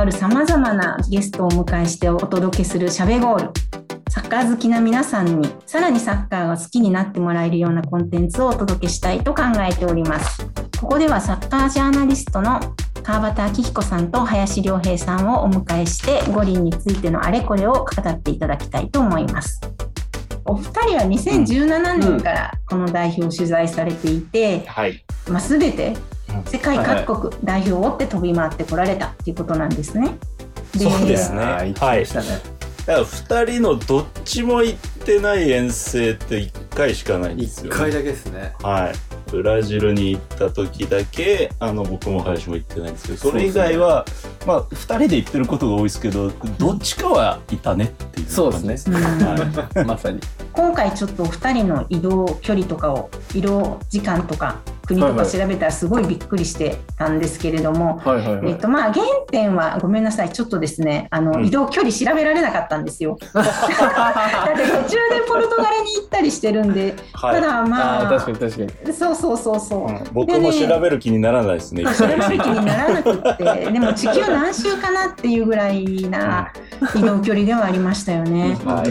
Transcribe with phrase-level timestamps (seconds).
[0.00, 3.52] わる様々なゲストをお迎えしてお届けするしゃべゴール。
[4.08, 10.42] サッカー好きな皆さんにさらにサッカーが好きになってもらえるようなコンテンツをお届けしたいと考えております。
[10.80, 12.60] ここではサッカージャーナリストの
[13.02, 19.60] 川端明彦さんと林良平さんをお迎えして五輪についてのあれこれを語っていただきたいと思います。
[20.46, 25.04] お二人は2017年からこの代表を取材されていて、はい。
[25.28, 25.96] まあ、全てうん
[26.46, 30.18] 世界各国代表を追って飛び回ってこられたっていうことなんですね。
[30.78, 32.60] そうですねあー行きましたね。
[32.86, 38.54] だから2人のどっちも行ってない遠征って1回しかないんですよ、一回だけですね。
[38.62, 38.92] はい。
[39.30, 44.04] ブラジルに行った時だけ、あの、僕も林も行ってないんですけど、それ以外は、
[44.46, 48.98] まあ、2人で行ってることが多いですけど、どっちかはいたねっていうそう感じですね。
[48.98, 49.84] うんはい。
[49.84, 50.20] まさに。
[50.52, 54.58] 今回ちょっとお二人の移動距離とかを移動時間とか
[54.94, 58.50] 国とか調べたらすごいびっくりしてたんですけれども、はいはいはい。
[58.52, 63.16] えっとまあ原点はごめんなさいちょっとですねあの、うん移動距離調べられなかったんですよ。
[63.32, 67.40] だって途中でポルトガルに行ったりしてるんで、はい。
[67.40, 68.92] ただまあ確かに確かに。
[68.92, 69.86] そうそうそうそう。
[69.86, 71.82] うん僕も調べる気にならないですね。
[71.82, 76.52] まあ、調べる気にならなくって、でも地球何周かなっていうぐらいな
[76.94, 78.56] 移動距離ではありましたよね。
[78.64, 78.90] はい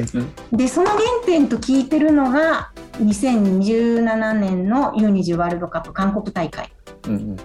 [0.56, 2.70] で、その原点と聞いてるのが、
[3.00, 6.72] 2017年の U20 ワールドカップ韓国大会。
[7.08, 7.38] うんうん。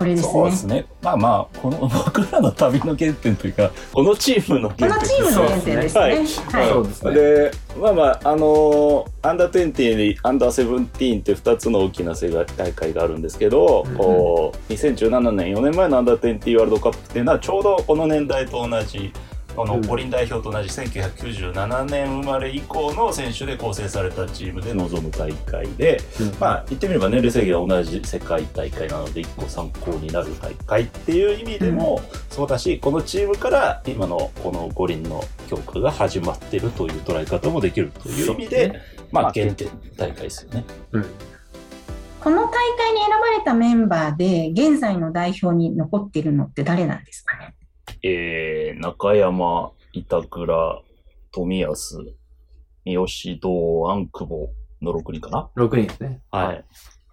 [0.00, 0.32] これですね。
[0.32, 0.86] そうですね。
[1.02, 6.00] まあまあ、この 僕らの旅の原点というか、このチームのこ原点のチームの原点ですね。
[6.00, 6.26] はいはい。
[6.26, 7.14] そうですね。
[7.14, 19.12] で、まあまあ、あのーアンダー20アンダーセブンティーンって2つの大きな世界大会があるんですけど、うんこう2017年、4年前のアンダー20ワールドカップっていうのは、ちょうどこの年代と同じ、
[19.56, 26.00] このうん五輪代表と同じ1997年生まれ以降の選手で構成されたチームで臨む大会で、
[26.38, 32.00] まあ言ってみれば年齢制限は同じ世界大会なので一個参考になる大会っていう意味でも
[32.30, 40.64] そうだし、このチームから今のこの五輪の強化が始まってるという捉え方もできるという意味で、まあ原点大会ですよね。
[40.92, 41.04] うん。
[42.20, 47.54] この大会に選ばれたメンバーで、現在の代表に残っているのって誰なんですかね？
[48.02, 50.82] えー、中山、板倉、
[51.32, 51.98] 富安、
[52.84, 53.06] 三好、
[53.40, 54.50] 堂安、久保
[54.82, 56.20] の6人かな？6人ですね。
[56.30, 56.64] はい。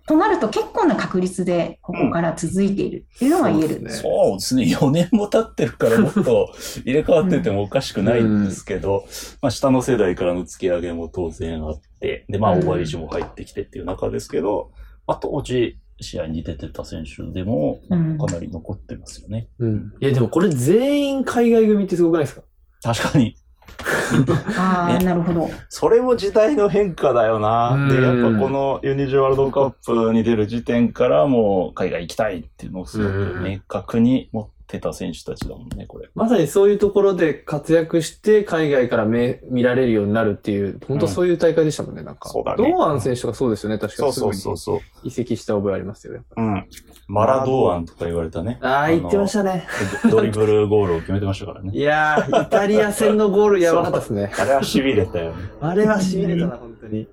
[0.08, 3.68] となると結構な確率でここから続いているっていうのは言える。
[3.68, 4.64] そうですねそうですね。
[4.64, 6.54] 4年も経ってるからもっと
[6.86, 9.06] 入れ替わっててもおかしくないんですけど、
[9.42, 14.72] まあ下の世代からの突き上げも当然あって、で、まあうん大林も入ってきてっていう中ですけど、
[15.06, 17.96] まあ当時試合に出てた選手でも、か
[18.34, 19.48] なり残ってますよね。
[19.60, 19.94] うん。
[20.00, 22.42] いや、でもこれ全員海外組ってすごくないですか？
[22.84, 23.36] 確かに。
[24.58, 25.50] ああ、ねなるほど。
[25.70, 27.72] それも時代の変化だよな。
[27.72, 36.10] うんで、やっぱこのユニジワールドカップに出る時点からもう海外行きたいっていうのをすごく明確に持ってた選手たちだもんね、これ。
[36.14, 42.30] まさにそういうところで活躍して海外から目見られるようになるっていう、本当そういう大会でしたもんね、なんか。
[42.30, 44.80] そうだね堂安選手とかそうですよね、確かそうそうそうそう。
[45.04, 46.22] 移籍した覚えありますよね。
[46.36, 46.68] うん。
[47.08, 48.60] マラドーアンとか言われたね。
[48.62, 49.66] ああ、言ってましたね。
[50.04, 51.72] ドドリブルゴールを決めてましたからね。
[51.74, 54.32] いやー、イタリア戦のゴールやばかったですね。
[54.38, 55.38] あれは痺れたよね。
[55.62, 57.08] あれは痺れたな、本当に。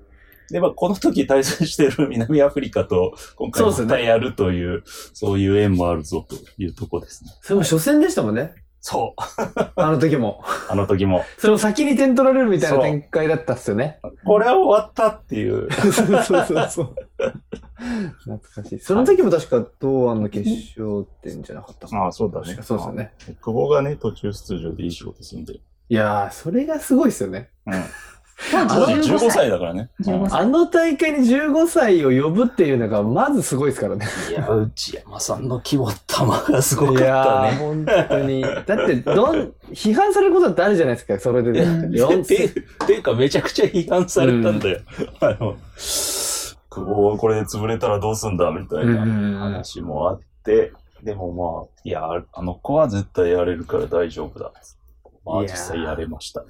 [0.50, 4.82] で、まあ、この時対戦してる南アフリカと今回またやるという、
[5.12, 7.30] そういう縁もあるぞというとこですね。
[7.42, 8.54] それも初戦でしたもんね。
[8.86, 9.20] そう。
[9.76, 10.44] あの時も。
[10.68, 11.24] あの時も。
[11.38, 13.98] それも先に点取られるみたいな展開だったっすよね。
[14.26, 15.70] これは終わったっていう。
[15.72, 16.94] そうそうそうそう。
[18.24, 18.78] 懐かしい。
[18.80, 22.58] その時も確か堂安の決勝点じゃなかったかなああ、そうだね。
[22.60, 23.14] そうですよね。
[23.40, 25.54] 久保がね、途中出場でいい仕事するんで。
[25.54, 27.48] いやー、それがすごいですよね。
[27.64, 27.74] うん。
[28.50, 29.90] 当当時時15歳だからね。
[30.00, 34.06] 15歳あの大会に15歳を呼ぶっていうのが、まずすごいですからね。
[34.30, 37.50] いや、内山さんの規模玉がすごかいったね。
[37.58, 38.42] 本当に。
[38.42, 41.60] だって、どん、批判されることだってあるじゃないですか、それでね。
[41.60, 42.48] うん4て、
[42.86, 44.80] ていうかめちゃくちゃ批判されたんだよ。
[45.20, 50.72] あの、久保はこれで潰れたらどうすんだみたいな話もあって、
[51.02, 52.02] でもまあ、いや、
[52.32, 54.50] あの子は絶対やれるから大丈夫だ。
[55.24, 56.48] まあ実際やれましたね。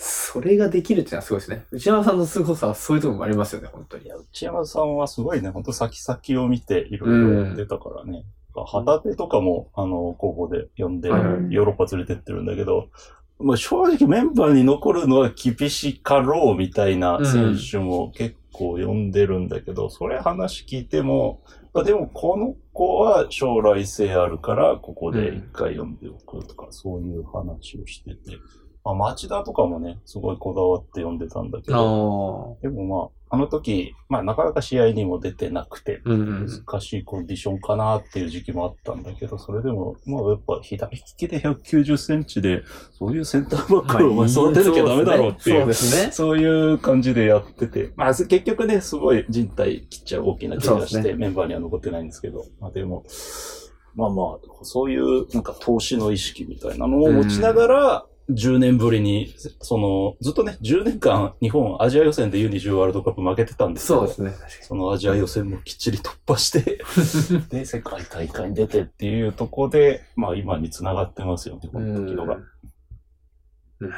[0.00, 1.64] それができるっていうのはすごいですね。
[1.72, 4.06] 内山さんの凄さはそういうところもありますよね、本当にい。
[4.06, 8.24] や、内山さんはすごいね、ほんと先々を見ていろいろやってたからね。
[8.54, 12.90] 旗手とかも、あの、候補で呼んで、ヨーロッパ連れてってるんだけど、
[13.40, 21.40] まあ正直メンバーに残るのは厳しかろうみたいな選手も結構呼んでるんだけど、それ話聞いても、
[21.74, 28.38] まあでもこの子は将来性あるから、ここで一回呼んでおくとか、そういう話をしてて、
[28.84, 36.00] まあ、町田とかもね、すごいこだわって読んでたんだけど、あでもまあ、あの時、まあなかなか試合にも出てなくて。
[36.04, 46.12] 難しいコンディションかなっていう時期もあったんだけど、それでも、まあやっぱ左利きで190センチで、そういうセンターバックをお前育てなきゃダメだろうっていうそうですね。
[46.12, 53.04] そういう感じでやってて、まあ結局ね、すごい人体切っちゃう大きな怪我して、メンバーには残ってないんですけど、まあでも、
[53.94, 64.30] まあまあ、そういうなんか投資の意識みたいなのを持ちながら、10年ぶりに、その、ずっとね、10年間日本アジア予選で U20 ワールドカップ負けてたんですけど、そうですね。
[64.32, 66.78] 確かそのアジア予選もきっちり突破して、
[67.50, 71.92] で、世界大会に出てっていうところで、まあ今に繋がってますよね、こに。
[71.92, 72.36] の時のが。
[73.80, 73.90] うん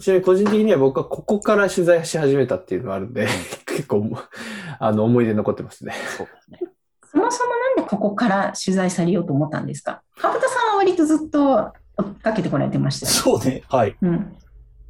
[0.00, 3.26] ちなみに個人的には僕はここから取材し始めたっていうのがあるんで、
[3.66, 4.10] 結構、
[4.78, 5.92] あの、思い出に残ってますね。
[6.16, 6.72] そうだね。
[7.12, 10.00] そもそもなんでここから取材されようと思ったんですか？
[10.16, 13.12] かぶたさんは割とずっとかけてこられてましたよ。
[13.12, 13.96] そうね、はい。
[14.00, 14.36] うん。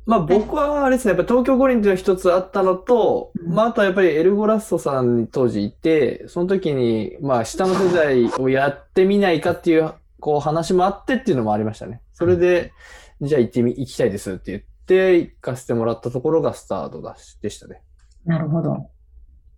[0.07, 12.01] まあ僕はあれですね、やっぱ東京五輪っていうのが一つあったのと、うんまああとはやっぱりエルゴラッソさんに当時いて、その時に、まあ下の世代をやってみないかっていう、こう話もあってっていうのもありましたね。
[12.13, 12.73] それで、
[13.21, 17.83] じゃあ行ってみ、行きたいですって言って、行かせてもらったところがスタートだし、でしたね。
[18.25, 18.91] なるほど。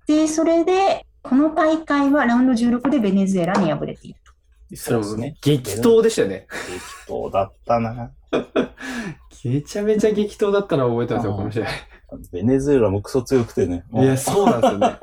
[0.07, 4.22] で、それで、この大会はラウンド16でベネズエラに敗れていると。
[4.75, 5.37] そうですね。
[5.43, 6.47] 激闘でしたよね。
[7.07, 8.13] 激闘だったな。
[9.45, 11.67] めちゃめちゃ激闘だったのを覚えてますよ、この試合。
[12.31, 13.85] ベネズエラもクソ強くてね。
[13.93, 14.99] いや、そうなんですよね。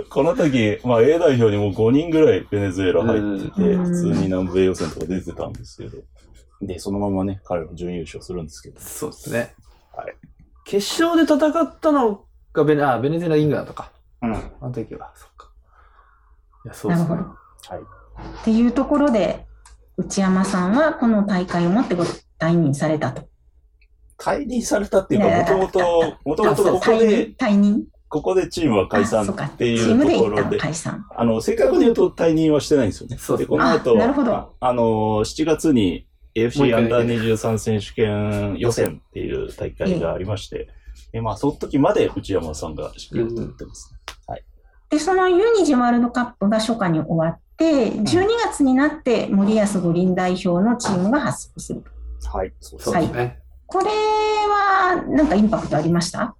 [0.08, 5.98] この時、まあ A 代表にも5人ぐらいベネズエラ入ってて、うん普通に南米予選とか出てたんですけど。
[6.62, 8.80] で、そのままね、彼も準優勝するんですけど。
[8.80, 9.54] そうですね。
[9.94, 10.14] はい。
[10.64, 13.90] 決勝で戦ったのがベネ、あ、ベネズエラ・イングランドか。
[14.22, 14.34] うん。
[14.34, 15.50] あの時は、そっか。
[16.64, 17.08] いや、そうですね。
[17.08, 17.24] は
[17.76, 18.03] い。
[18.40, 19.46] っていうところで、
[19.96, 22.04] 内山さんはこの大会をもってご
[22.38, 23.28] 退任されたと。
[24.16, 31.04] 解任されたっていうか、もともと、もともとここで、退任ここでチームは解散っていチームうところで、解散。
[31.16, 33.16] あの、正確に言うと退任はしてないんですよね。
[33.18, 34.34] そうですで、この後、あなるほど。
[34.34, 34.82] ああの、
[35.24, 36.06] 7月に
[36.36, 40.68] AFC アンダー23選手権予選っていう大会がありまして、
[41.12, 43.98] でまあ、その時まで内山さんが指揮を取ってます、ね。
[44.90, 51.84] で、その U20 ワールドカップが初夏に終わって、12月になって森保五輪代表のチームが発足する。
[52.32, 52.52] はい。
[52.60, 53.38] そうですそうですね。
[53.66, 56.34] これは、なんかインパクトありました？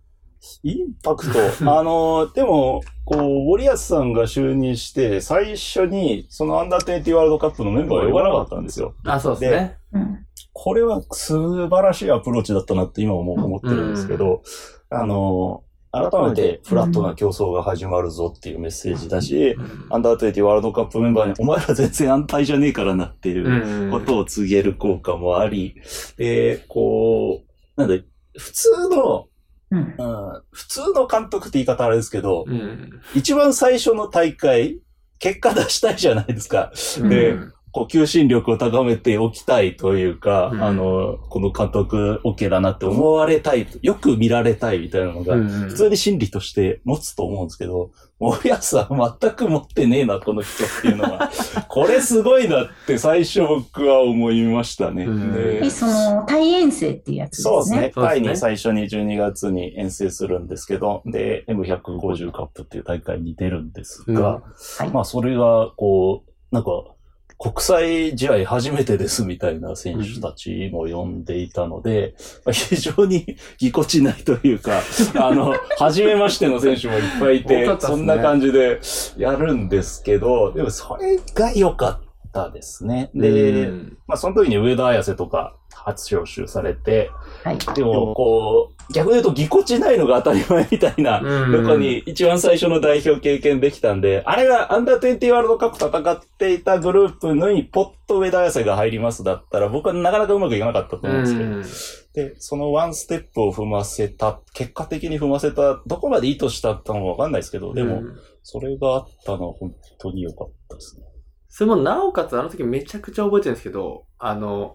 [0.63, 1.39] インパクト？
[1.79, 8.95] あの、でも、こう、森保さんが就任して、最初に、そのアンダー20ワールドカップのメンバーを呼ばなかったんですよ。
[9.05, 9.79] あ、そうですね。
[9.93, 10.27] うん。
[10.53, 14.43] これは素晴らしいアプローチだったなって今も思ってるんですけど、
[14.91, 15.64] あの、
[15.95, 19.57] 改めてフラットな競争が始まるぞっていうメッセージだし、
[19.91, 25.77] アンダー20ワールドカップメンバーに、お前ら全然安泰じゃねえからなっていうことを告げる効果もあり、
[26.17, 27.43] で、こ
[27.77, 28.05] う、なんで、
[28.37, 29.27] 普通の、
[29.71, 29.79] うん。
[29.79, 33.01] うん、普通の監督って言い方あれですけど、うん。
[33.15, 34.81] 一番最初の大会、
[35.19, 36.73] 結果出したいじゃないですか。
[37.09, 47.91] でうんこう、求心力を高めておきたいというか、うんあの、この監督 OK だなって思われたい、よく見られたいみたいなのが、うん普通に心理として持つと思うんですけど、
[48.21, 51.33] 森保さん全く持ってねえな、この人っていうのは。
[51.69, 55.07] これすごいなって最初僕は思いましたね。
[55.07, 57.51] うんその、対遠征っていうやつですね。
[57.51, 57.93] そうですね。
[57.93, 64.43] タイに最初に12月に遠征するんですけど、で、M150 カップっていう大会に出るんですが、
[64.79, 64.91] はい。
[64.91, 66.94] まあそれが、こう、なんか、
[67.39, 72.15] 国際試合初めてですみたいな選手たちも呼んでいたので、
[72.45, 74.81] まあ非常にぎこちないというか、
[75.17, 77.77] あの、初めましての選手もいっぱいいて、ね。
[77.81, 78.81] そんな感じで
[79.17, 82.04] やるんですけど、でもそれが良かっ
[82.35, 83.11] たですね。
[83.15, 87.11] で、うんまあその時に上田綺世とか初招集されて、
[87.45, 87.59] はい。
[87.75, 101.23] でも、こう、逆に言うとぎこちないのが当たり前みたいな、うんとこに一番最初の代表経験できたんで、あれがアンダー20ワールドカップ戦っていたグループのにポッと上田綺世が入りますだったら、僕はなかなかうまくいかなかったと思うん
[101.63, 111.07] ですけど、で、そのワンステップを踏ませた、結果的に踏ませた、どこまで意図したかもわかんないですけど、でも、うんそれがあったのは本当に良かったですね。
[111.55, 114.75] それもなおかつあの時めちゃくちゃ覚えてるんですけど、あの、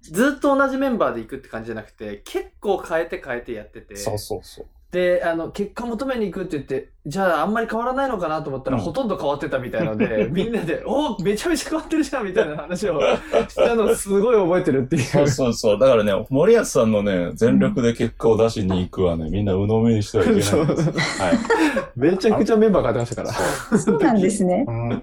[0.00, 4.66] ずっと同じメンバーで行くって感じじゃなくて、結構変えて変えてやってて、そうそうそう。
[4.92, 12.98] で、あの、結果求めに行くって言って、じゃああんまり変わらないのかなと思ったら、うんほとんど変わってたみたいので、 みんなで、おめちゃめちゃ変わってるじゃんみたいな話を
[13.46, 15.02] したのすごい覚えてるっていう。
[15.02, 15.78] そうそうそう。
[15.78, 20.56] だからね、森保さんのね、全力で結果を出しに行くはね、みんな鵜呑みにしてはいけないんです。
[21.20, 21.38] はい。
[21.94, 23.78] めちゃくちゃメンバー変わってましたから。
[23.78, 24.64] そうなんですね。
[24.66, 25.02] うんうん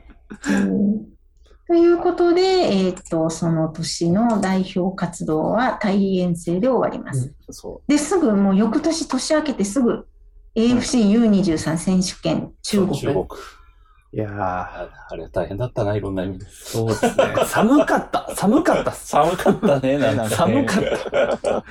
[1.68, 7.34] ということで、えっ、と、その年の代表活動は大遠征で終わります。
[7.50, 10.06] そで、すぐ、もう翌年年明けてすぐ、
[10.56, 12.54] AFCU23 選手権う。
[12.62, 12.98] 中国。
[13.00, 13.28] 中国。
[14.14, 16.46] いやー、ああれ大変だったな、いろんな意味で。
[16.48, 17.12] そうですね。
[17.48, 18.30] 寒かった。
[18.36, 19.08] 寒かったっす。
[19.08, 20.30] 寒かったね、なんか、ね。
[20.30, 20.84] 寒かっ
[21.42, 21.66] た。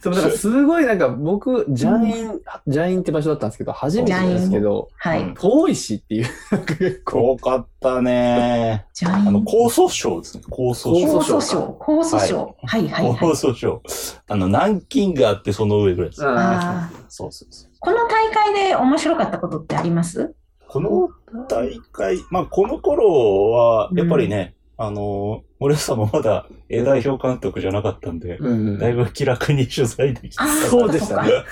[0.00, 5.22] そう、だからすごいなんか僕、ジャイン、ジャインって場所だったんですけど、初めてなんですけど、はい。
[5.22, 6.26] うん遠いしっていう、
[6.66, 8.86] 結構、多かったね。
[8.94, 10.44] ジャインあの、高訴省ですね。
[10.48, 10.92] 高訴省。
[10.92, 11.76] 高訴省。
[11.80, 12.56] 高訴省。
[12.62, 13.16] はいはいはい。
[13.18, 13.82] 高訴省。
[14.28, 16.24] あの、南京があってその上ぐらいです。
[16.24, 17.70] ああーそうそうそう。
[17.80, 20.32] この大会で面白かったことってあります？
[20.68, 21.08] この
[21.48, 30.46] 大会、まあ、この頃は、やっぱりね、あの、森さんもまだ A 代表監督じゃなかったんで、うんだいぶ気楽に取材できた。
[30.46, 31.30] そうでしたね。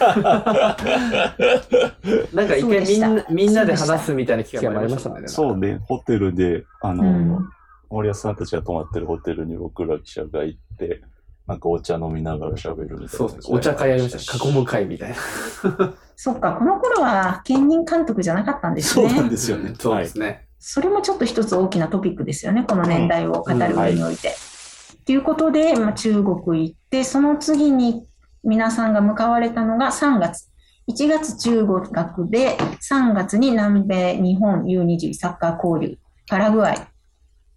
[2.35, 5.29] なんか一回みんな、みんなで話すみたいな機会もありましたもんね。
[5.29, 7.49] そうね、ホテルで、あの、うん
[7.93, 11.03] 森保さんたちが泊まってるホテルに僕ら記者が行って、
[11.47, 13.09] なんかお茶飲みながら喋るみたいな。
[13.09, 13.49] そうです。
[13.51, 14.49] お茶会やりました。
[14.49, 15.17] 囲む会みたいな。
[16.17, 19.31] そっか、この頃は兼任監督じゃなかったんですそうなんね。
[19.31, 19.75] ですよね。
[19.79, 20.47] そうですね。
[20.59, 24.35] それもちょっと一つ大きなトピックですよね、この年代を語る上において。
[25.05, 28.07] ということで、まあ、中国行って、その次に
[28.45, 30.49] 皆さんが向かわれたのが3月。
[30.89, 36.92] 1月中国学で、3月に南米日本 U21 サッカー交流、パラグアイ。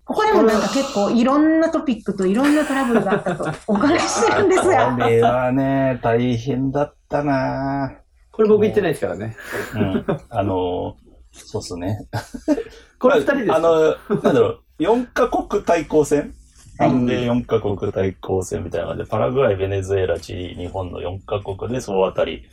[0.06, 5.08] ここでもなんか結構いろんなトピックといろんなトラブルがあったと お伺いしてるんですこが。
[5.10, 7.92] れはね、大変だったな
[8.32, 9.36] これ僕言ってないですからね。
[9.74, 10.06] うん。
[10.30, 10.96] あの、
[11.32, 12.08] そうっすね。
[13.00, 13.54] これ二人です。
[13.54, 16.34] あの、なんだろう、4カ国対抗戦？
[16.78, 22.44] はい南米4カ国対抗戦みたいなので、パラグアイ、ベネズエラ、チリ、日本の4カ国でそのあたり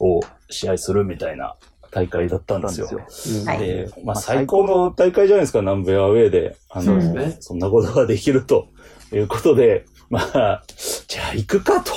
[0.00, 1.54] を試合するみたいな
[1.90, 2.88] 大会だったんですよ。
[3.58, 6.56] で、まあ最高の大会じゃないですか、南米アウェーで。
[6.70, 8.68] あの、そねそんなことができると
[9.12, 10.64] いうことで、まあ、
[11.06, 11.92] じゃあ行くかと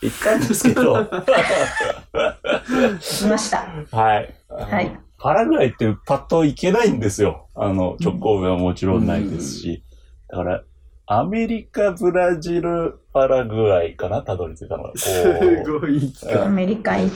[0.00, 1.06] 言ったんですけど、
[3.00, 3.66] しました。
[3.90, 4.34] はい。
[4.48, 5.00] はい。
[5.18, 7.48] パラグアイってパッと行けないんですよ。
[7.54, 9.82] あの、直行便はもちろんないですし。
[10.28, 10.62] だから、
[11.06, 14.88] アメリカ、ブラジル、パラグアイかなたどり着いたのが。
[14.90, 17.10] こうすごい企アメリカ行っ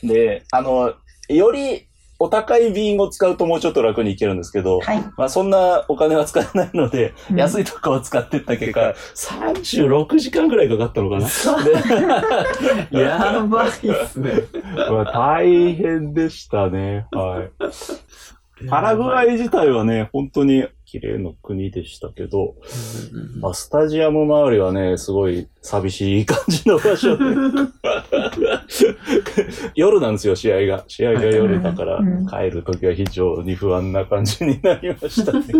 [0.00, 0.94] て、で、あの、
[1.28, 1.86] より
[2.20, 5.04] お高い便を使うともうちょっと楽に行けるんですけど、はい。
[5.16, 11.28] まあそんなお金は使えないので、うん安いとこを使ってった結果、36時間ぐらいかかったのかな？
[12.90, 13.72] で やばいっ
[14.08, 14.32] すね。
[14.90, 17.06] まあ大変でしたね。
[17.12, 17.42] は
[18.62, 18.66] い。
[18.68, 22.54] パラグアイ自体はね、本当に綺麗な国でしたけど、
[23.40, 27.24] まあ、スタジアム周りはね、すごい寂しい感じの場所で。
[29.76, 30.84] 夜なんですよ、試合が。
[30.86, 35.44] 試合が夜だからうん、帰るときは非常に不安な感じになりましたね。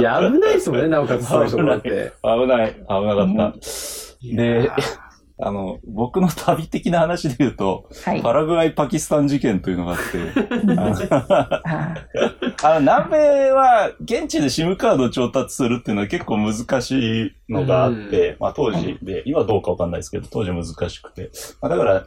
[0.00, 2.12] いや、危ないですもんね、なおか つそういうところって。
[2.24, 3.54] 危ない、危なかった。
[4.34, 4.68] で、
[5.36, 8.22] あの、僕の旅的な話で言うと、はい。
[8.22, 11.94] パラグアイ・パキスタン事件というのがあって、あのあ
[12.62, 21.30] あの、南米は現地で SIM カードを調達するっていうのは結構難しいのがあって、まあ当時で、今どうかわかんないですけど、当時難しくて。
[21.60, 22.06] まあだから、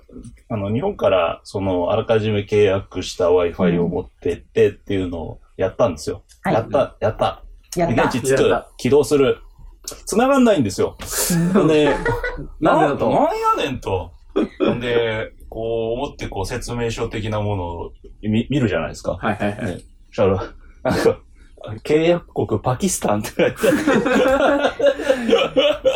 [0.50, 6.24] あの、日本からその、あらかじめ契約した Wi-Fi を持ってってっていうのをやったんですよ。
[6.44, 7.44] はいやった、やった。
[7.76, 8.04] やった。
[8.04, 9.40] 現地着く起動する。
[10.06, 10.98] 繋がんないんですよ。
[11.56, 11.96] うんで、
[12.60, 13.10] なんでだと？
[13.10, 13.24] なん
[13.62, 14.12] やねんと。
[14.79, 17.91] で、こう思ってこう説明書的なものを
[18.22, 19.17] 見見るじゃないですか。
[19.20, 19.84] はいはいはい。
[20.12, 20.53] そしたら、
[20.84, 21.20] なんか、
[21.84, 24.76] 契約国パキスタンって書いてあっ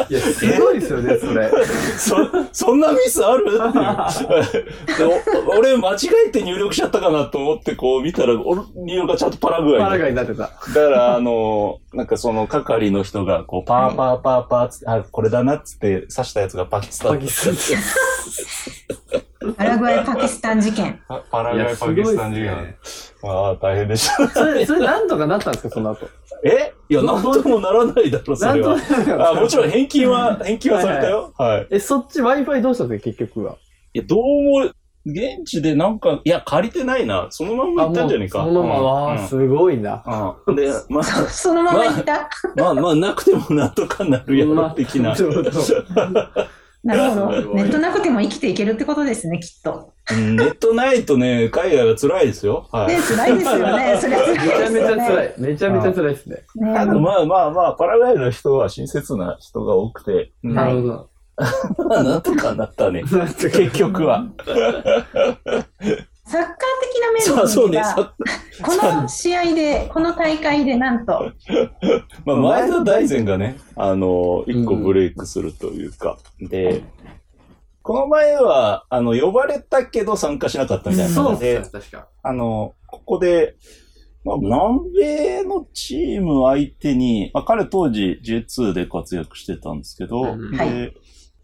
[0.08, 1.50] ていや、すごいですよね、それ。
[1.98, 2.16] そ、
[2.52, 3.46] そんなミスある？
[3.48, 5.22] っていう。
[5.58, 5.98] 俺間違
[6.28, 10.44] えて入力しちゃったかなと思ってこう見たら、俺入力がちゃんとパラグアイパラでガイになってた。
[10.44, 10.52] だか
[10.90, 17.18] ら、あの、なんかその係の人が、こう、パーパーパーパーつって、あ、これだなっつって刺したやつがパキスタン。
[17.20, 17.50] パキス
[19.58, 21.00] パラグアイ・パキスタン事件。
[21.08, 21.58] パパラタン。
[21.58, 22.46] いや、グアイ、パキスタン事件。
[22.46, 22.78] ね。
[23.24, 24.28] まあ、大変でした。
[24.30, 26.08] それ、それなんとかなったんですか、その後？
[26.44, 26.74] え？
[26.90, 28.78] いや、なんともならないだろ、それは。
[29.32, 31.34] あもちろん返金は、返金はされたよ。
[31.38, 31.68] はい。
[31.72, 33.58] え、そっち Wi-Fi どうしたんですか、結局は？
[33.94, 34.20] いや、どう
[34.66, 34.72] も、
[35.04, 37.28] 現地でなんか、いや、借りてないな。
[37.32, 38.44] そのまんま行ったんじゃねえか。
[38.44, 40.04] そのまま、わあ、すごいな。
[40.48, 40.54] うん。
[40.54, 40.56] うん。
[40.56, 42.30] で、まあ、 そのまま行った？
[42.56, 45.16] まあ、まあ、なくてもなんとかなるやろ、的な。
[45.16, 45.52] ちょうど
[46.84, 47.30] なるほど。
[47.54, 49.94] ネットなくても生きていけるってことですね、きっと。
[50.12, 52.68] うんネットないとね、 海外は辛いですよ。
[52.72, 52.88] はい。
[52.88, 53.98] ね、辛いですよね。
[54.02, 55.08] それは辛いめちゃめちゃですよね。
[55.08, 55.34] 辛い。
[55.38, 56.36] めちゃめちゃ辛いですね。
[56.56, 61.08] ねただまあまあまあ、パラグアイの人は親切な人が多くて、うんなるほど。
[61.88, 63.04] まあ、なんとかなったね。
[63.04, 64.26] 結局は。
[66.32, 67.84] サッカー的な面そうそうね。
[68.64, 71.34] この試合で、この大会でなんと、
[72.26, 76.84] まあ、前田大然がね、あの、一個ブレイクするというか、で、
[77.82, 81.22] この前は、あの、呼ばれたけど参加しなかったみたいな。
[81.22, 82.08] ので、ですね、確か。
[82.24, 83.58] あの、ここで、
[84.24, 90.52] まあ、南米のチーム相手に、まあ、彼当時 J2 で活躍してたんですけど、うん。
[90.52, 90.94] で、はい。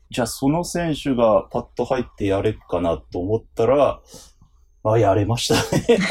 [0.09, 3.99] じゃあその選手がパッと入ってやれっかなと思ったら、
[4.93, 5.99] あ、やれましたね。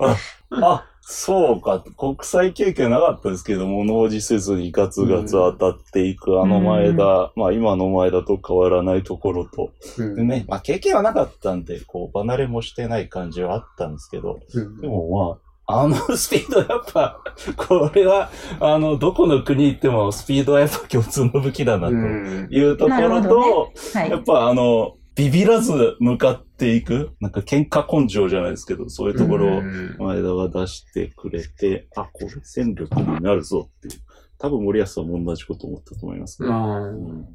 [0.00, 0.16] あ
[0.50, 1.84] あ、そうか。
[1.98, 10.16] 国際経験なかったですけども、農事せずにガツガツ当たっていく、あの前田、まあ今の前田と変わらないところと、うん。
[10.16, 14.80] でね、まあ経験はなかったんで、こう、離れもしてない感じはあったんですけど、うん。
[14.80, 17.20] でもまあ、あの スピードやっぱ、
[17.56, 22.48] これは、あの、どこの国行ってもスピードはやっぱ共通の武器だなとうん。
[22.50, 24.10] いうところと、はい。
[24.10, 24.22] やっ。
[24.22, 34.00] ぱあの、ビビらず向かっていく、なんか喧嘩根性じゃないですけど、そういうところをうん前田が出してくれて、あ、これ戦力になるぞっていう。
[34.38, 36.48] 多分森保さんも同じこと思ったと思いますね。
[36.48, 37.26] うん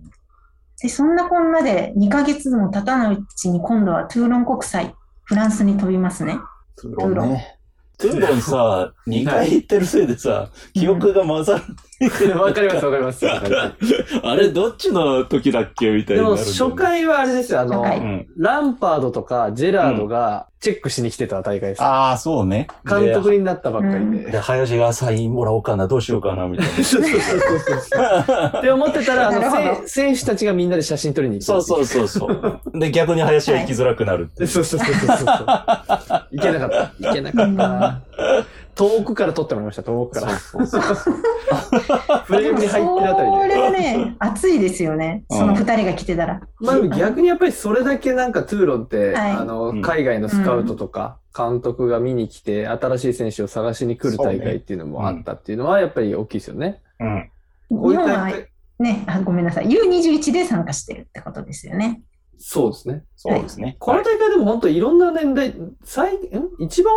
[0.81, 6.39] で、そんなこんなで2ヶ月も経たないうちに今度はトゥーロン国際、フランスに飛びますね。
[6.77, 7.58] トゥーロンね。
[7.99, 11.63] トゥーロンさ、2回行ってるせいでさ、記憶が混ざる。
[12.39, 13.25] わかります、わかります。
[14.23, 17.83] あれ、どっちの時だっけみたいでも、になるんだよね初回はあれですよ、あの。
[18.37, 21.83] ランパードとかジェラードがチェックしに来てた大会です。
[21.83, 22.67] ああ、そうね。
[22.89, 24.31] 監督になったばっかりで、で。
[24.31, 26.73] で林がサインもらおうかな、どうしようかな、みたいな。
[26.83, 27.99] そうそうそう。
[28.59, 29.41] って思ってたら、あの、
[29.85, 32.79] せ選手たちがみんなで写真撮りに行ったそうそうそうそう。
[32.79, 34.47] で、逆に林は行きづらくなるって。
[34.47, 36.18] そうそうそうそうそう。
[36.31, 36.69] いけなかっ
[36.99, 37.09] た。
[37.09, 38.03] いけなかったな。
[38.75, 40.37] 遠くから撮ってもらいました、遠くから。
[40.37, 41.15] そうそうそう。
[42.25, 43.37] フレームに入ってるあたりで。
[43.41, 45.25] それはね、熱いですよね。
[45.29, 46.41] その2人が来てたら。
[46.59, 56.81] まあ逆にやっぱりそれだけなんかトゥーロンって、はいあの、うん海外のスカウトとか、監督が見に来て、新しい選手を探しに来る大会っていうのもあったっていうのは、やっぱり大きいですよね。
[56.99, 57.29] うん。
[57.69, 57.97] こうい
[58.79, 59.67] ね、あごめんなさい。
[59.67, 62.01] U21 で参加してるってことですよね。
[62.39, 63.03] そうですね。
[63.15, 63.75] そうですね。
[63.79, 65.53] この大会でも本当いろんな年代、
[65.83, 66.19] 最、ん？
[66.59, 66.93] 一番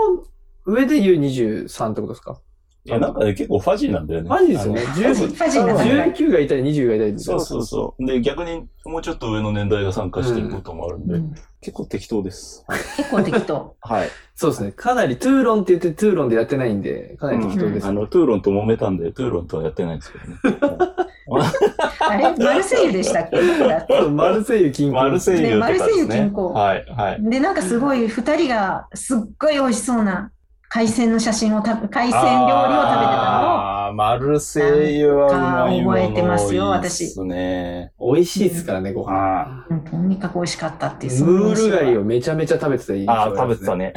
[0.64, 2.40] 上で U23 ってことですか？
[2.84, 4.28] いや、なんかね、結構ファジーなんだよね。
[4.28, 4.82] マジですよね。
[4.84, 7.20] あファジファジーな大会19がいたり20がいたり。
[7.20, 8.04] そうそうそう。
[8.04, 12.66] で、逆にもうちょっと上の年代が参加してることもあるんで、うん結構適当です。
[12.96, 13.76] 結構適当。
[13.82, 14.08] はい。
[14.34, 14.72] そうですね。
[14.72, 17.86] かなりトゥーロンって言ってトゥーロンでやってないんで、かなり適当です。
[17.86, 20.80] あの、トゥーロンと揉めたんで、トゥーロンとはやってないんですけどね。
[21.40, 23.36] あれマルセイユでしたっけ？
[24.10, 24.94] マルセイユ近郊。
[24.94, 26.30] マルセイユねマルセイユね近。
[26.30, 27.16] 郊はい、はい。
[27.20, 30.30] で、なんかすごい2人がすっごい美味しそうな
[30.68, 37.92] 海鮮の写真を食べ、海鮮料理を食べてたのを、ああ、マルセイユはうまいもの覚えてますよ多いですね。
[38.00, 39.40] 美味しいですからね、ご飯。
[39.42, 41.24] あうんとにかく美味しかったっていう。
[41.24, 42.00] ムール貝を。
[42.00, 43.76] をめちゃめちゃ食べてた印象あー、食べてた。
[43.76, 43.92] ね。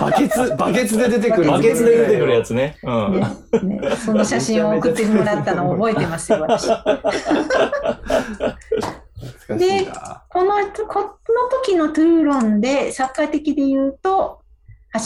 [0.00, 1.50] バケツ、バケツで出てくる。
[1.50, 2.78] バケツで出てくるやつね。
[2.82, 3.20] うん。
[3.68, 6.68] ねね、その写真を送ってもらったのを覚えてますよ、私。
[6.68, 7.02] 懐
[9.48, 10.22] かしいな。
[10.28, 10.52] この、
[10.86, 11.08] この
[11.64, 14.40] 時のトゥーロンで、サッカー的で言うと、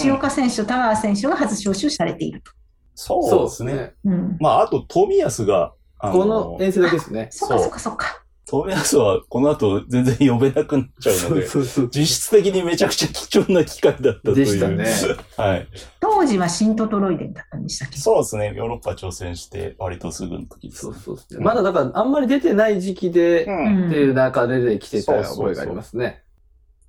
[0.02, 2.57] 橋岡選手と田川選手が初招集されていると。
[2.98, 3.94] そうですね。。
[4.04, 4.36] うん。
[4.40, 7.28] まあ、あと、富安が、あこの遠征だけですね。
[7.30, 8.24] そっかそっかそっか。
[8.50, 11.90] 富安はこの後全然呼べなくなっちゃうので、そうそう。
[11.92, 14.34] 実質的にめちゃくちゃ貴重な機会だったという。
[14.36, 14.86] でしたね。
[15.36, 15.68] はい。
[16.00, 17.98] 当時はシントトロイデンだったんでしたっけ？
[17.98, 18.54] そうですね。
[18.56, 20.80] ヨーロッパ挑戦して割とすぐの時です。
[20.80, 21.40] そうそうそう。
[21.42, 23.50] まだだからあんまり出てない時期で、う。
[23.50, 26.22] うんんっていう中で出てきてたそうそうそう覚えがありますね。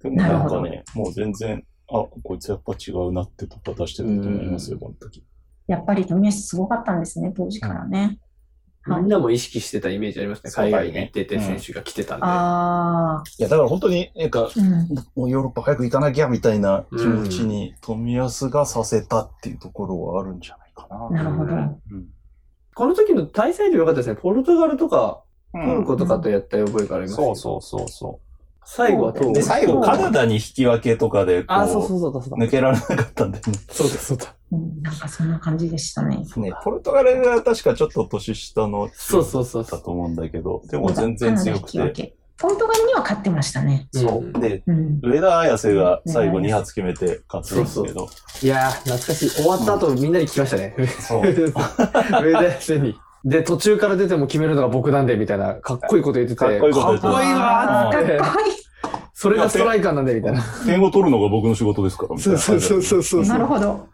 [0.02, 5.26] でもなんかね、もう全然、あ、こいつやっぱ違うなってとか出してたと思いますよ、この時。
[5.70, 8.20] やっぱり富安すごかったんですね、当時からね。
[8.88, 10.52] みんなも意識してたイメージありますね。
[10.52, 12.24] 海外に行ってて選手が来てたんで。
[12.26, 14.96] あいや、だから本当に、なんか、あ、うん。
[15.16, 21.24] もうヨーロッパ早く行かなきゃみたいな気持ちに、富安がさせたっていうところはあるんじゃないかな。
[21.24, 21.54] なるほど。
[21.54, 21.78] うん。
[22.74, 24.16] この時の対戦力良かったですね。
[24.16, 28.20] ポルトガルとかうトルコとかとやった覚えがあります、そうそうそうそ
[28.72, 29.32] 最後はトルコ。
[29.32, 29.34] う。
[29.34, 32.46] で、最後、カナダに引き分けとかで、こあ、そうう、そうそうそうだ。
[32.46, 33.60] 抜けられなかったんだよね。
[33.72, 34.36] そうだそうだ。
[34.52, 36.24] うんなんかそんな感じでしたね。
[36.38, 41.78] ね、ポルトガルが確かちょっと年下のそうそうそうだと思うんだけど、でも全然強くて。
[41.78, 43.90] カナダ引き分けポルトガルには勝ってましたね。
[43.92, 44.28] そうう。
[44.28, 45.00] んで、うん。
[45.04, 48.08] 上田綺世が最後2発決めて勝つんですけど、
[48.42, 49.30] いやー、懐かしい。
[49.30, 50.76] 終わった後みんなに聞きましたね。
[51.00, 51.24] そう。
[51.28, 52.96] 上田選に。
[53.26, 58.18] で、途中から出ても決めるのが僕なんで、みたいな、かっこいいこと言ってて、かっこいいこと言ってたかっこいいわーって。
[58.18, 58.54] かっこいい。
[59.14, 60.42] それがストライカーなんで、みたいな。
[60.66, 62.76] 点を取るのが僕の仕事ですから、みたいな感じで。
[62.76, 63.88] うそうなるほど。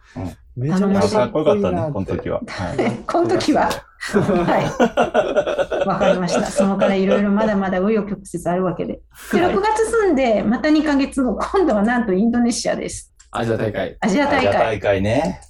[0.56, 2.40] めちゃめちゃあかっこよかったね、なこの時は。
[2.48, 3.70] はいこの時は？
[4.14, 5.88] はい。
[5.88, 6.46] わかりました。
[6.46, 9.02] そのからいろいろまだまだ紆余曲折あるわけで。
[9.34, 13.14] で、6月住んで、また2ヶ月後、今度はなんとインドネシアです。
[13.32, 13.98] アジア大会。
[14.00, 14.48] アジア大会。
[14.48, 15.42] アジア大会ね。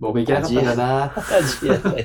[0.00, 1.04] 僕行けなかったんだな。
[1.04, 1.12] ア
[1.60, 2.04] ジア大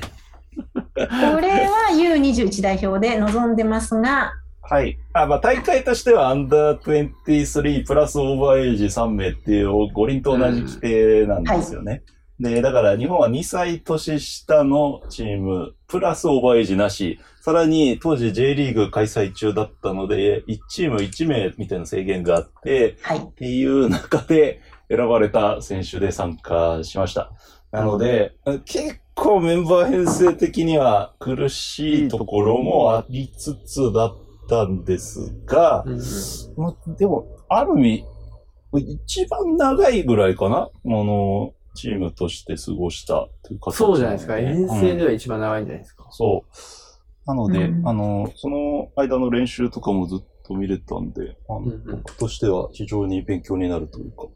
[0.54, 4.32] これは U21 代表で臨んでますが、
[4.66, 4.98] はい。
[5.12, 12.02] あ、まあ、大会としては、アンダー23プラスオーバーエイジ3名っていう五輪と同じ規定なんですよね。
[12.40, 23.18] で、だから日本は2歳年下のチーム、プラスオーバーエイジなし、さらに当時 J リーグ開催中だったので、1チーム1名みたいな制限があって、はい。
[23.18, 27.32] っていう中で選ばれた選手で参加しました。
[27.70, 34.16] なので、結構メンバー編成的には苦しいところもありつつだっ
[34.48, 36.00] たんですが、うん
[36.56, 38.04] まあ、でも、ある意
[38.72, 44.38] 味、一番長いぐらいかなあの、チームとして過ごしたという形そうじゃないですか。
[44.38, 46.06] 遠征うんでは一番長いんじゃないですか。
[46.10, 47.26] そう。
[47.26, 54.26] なので、うんあの、その間の練習とかもずっと見れたんで、あのうんうん僕としては非常に勉強になるというか、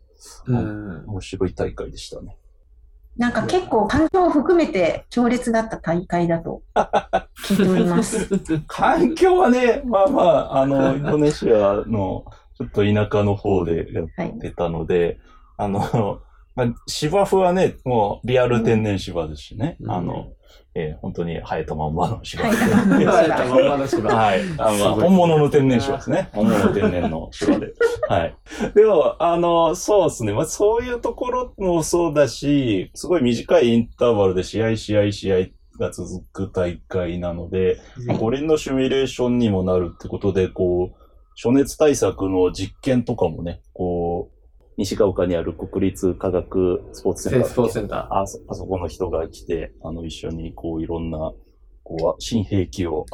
[0.46, 1.04] うん。
[1.06, 2.36] 面白い大会でしたね。
[3.18, 6.62] なんか結構環境を含めて強烈だった大会だと
[7.44, 8.28] 聞いております。
[8.68, 12.24] 環境はね、まあまあ、あの、インドネシアの
[12.56, 14.30] ちょっと田舎の方でやはい。
[14.30, 15.18] ってたので、
[15.56, 16.20] あの、
[16.54, 20.28] まあ、芝生はね、もうリアル天然芝ですしね、うんあの、
[20.74, 24.40] えー本当に生えたまんまの芝生えたまんまの生えたまんまの芝はい。
[24.56, 26.28] あまあ、すごい本物の天然芝ですね。
[26.32, 27.72] 本物の天然の芝で。
[28.08, 28.36] はい。
[28.74, 30.32] でも、あの、そうですね。
[30.32, 35.36] まあ、そういうところもそうだし、すごい短いインターバルで試合、試合、試合
[35.78, 44.37] が続く大会なので、はい五輪のシミュレーションにもなるってことで、こう、暑熱対策の実験とかもね、こう、
[44.78, 48.14] 西ヶ丘にある国立科学スポーツセンタースポーツセンター。
[48.14, 51.32] あそ、あそこの人が来て、あの、一緒に、こう、いろんな、
[51.82, 53.04] こう、新兵器を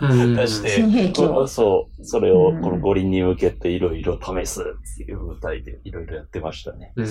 [0.00, 1.46] 出して新兵器を。
[1.46, 6.94] そう、それをうんこの五輪に向けていろいろ試すっていう舞台でいろいろやってましたね。
[6.96, 7.06] うん。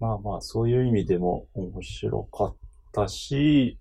[0.00, 2.56] まあまあ、そういう意味でも面白かっ
[2.94, 3.78] たし、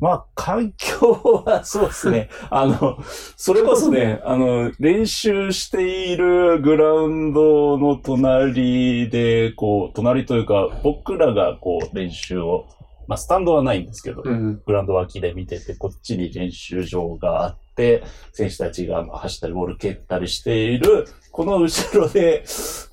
[0.00, 2.28] まあ、環境はそうですね。
[2.50, 2.98] あの、
[3.36, 12.66] それこそね、あの、練習しているグラウンドの隣で、こう、隣というか、僕らがこう、練習を、
[13.06, 14.62] まあ、スタンドはないんですけど、うん。
[14.66, 22.44] グラウンド脇で見てて、こっちに練習場があって、選手たちがまあ走ったりボール蹴ったりしている、この後ろで、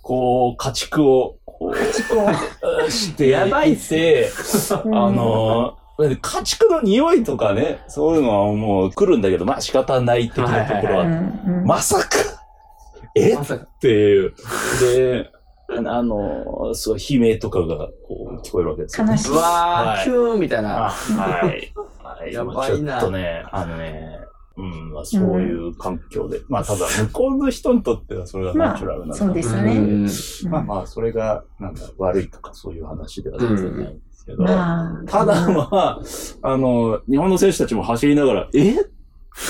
[0.02, 1.76] こう、家畜を、こう、
[2.90, 3.76] してやばいっ
[4.86, 12.08] あの、家畜の匂いとかね、そういうのはもう来るんだけど、まあ仕方ない的なところうは、んうんまさか、
[13.16, 13.34] え？
[13.34, 13.66] っまさか。
[13.80, 14.34] ていう。
[14.82, 15.32] で、
[15.70, 19.32] あの、すごい悲鳴とかがこう聞こえるわけですよ、悲しい。
[19.32, 20.70] うわー、はいキューンみたいあな。
[20.90, 21.74] はい。
[22.04, 22.34] はい。
[22.34, 24.20] やばいなちょっとね、あのね、
[24.58, 26.40] うん、まあ、そういう環境で。
[26.48, 29.76] まあ、ただ、向こうの人にとってはそれがナチュラルなのそうですね。
[29.76, 30.10] うん
[30.50, 34.44] まあまあ、それが、なんだ、悪いとかそういう話では全然ないんですけど。
[34.44, 36.00] まあ、ただ、まあ、
[36.42, 38.72] あの、日本の選手たちも走りながら、え？
[38.72, 38.84] っ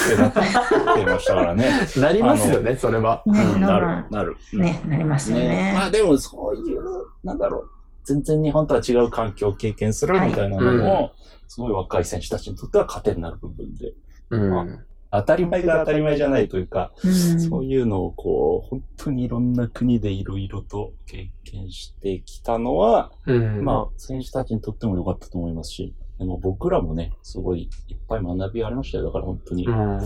[0.10, 1.70] てなってましたからね。
[1.98, 3.22] なりますよね、それは。
[3.26, 4.38] ね、うんなまる、なる。
[4.54, 5.74] あね、なりますよね。
[5.76, 5.86] まね。
[5.88, 6.84] あでもそういう、
[7.24, 7.70] なんだろう、
[8.04, 11.12] 全然日本とは違う環境を経験するみたいなのも、はい
[11.48, 13.94] すごい若い選手たちにとっては糧になる部分で、
[14.32, 14.86] うん。
[15.22, 23.64] 当たり前が当たり前じゃないというか、うんそういうのをこう、本当にいろんな国でいろいろと経験してきたのは、うん。
[23.64, 29.06] まあ、選手たちにとっても良かったと思いますし、でも僕らもね、すごいいっぱい学びありましたよ。
[29.06, 29.68] だから本当に。
[29.68, 30.00] うん。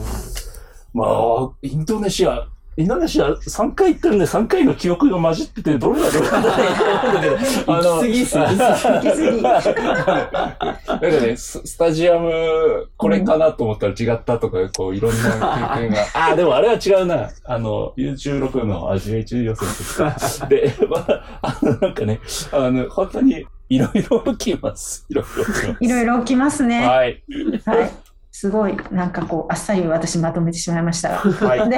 [0.93, 7.11] まあ、インドネシア、インドネシア3回行ってるんで3回の記憶が混じってて、どれがどれかなと思う？
[7.11, 9.41] んだけど、行き過ぎっす行き過ぎぎ。
[9.41, 10.67] なんか
[10.99, 16.01] ね、ススタジアム、これかなと思ったら違ったとか、こう、いろんな経験が。
[16.13, 17.29] ああ、でもあれは違うな。
[17.43, 20.47] あの、U16 のアジア一予選ですか。
[20.47, 22.21] で、まあ、あの、なんかね、
[22.53, 25.05] あの、本当に、いろいろ起きます。
[25.09, 25.77] いろいろ起きます。
[25.81, 26.87] いろいろ起きますね。
[26.87, 27.91] ははい。
[28.31, 28.35] い。
[28.35, 31.15] すごい、なんかこう、あっさり私まとめてしまいましたが。
[31.17, 31.69] はい。
[31.69, 31.77] で、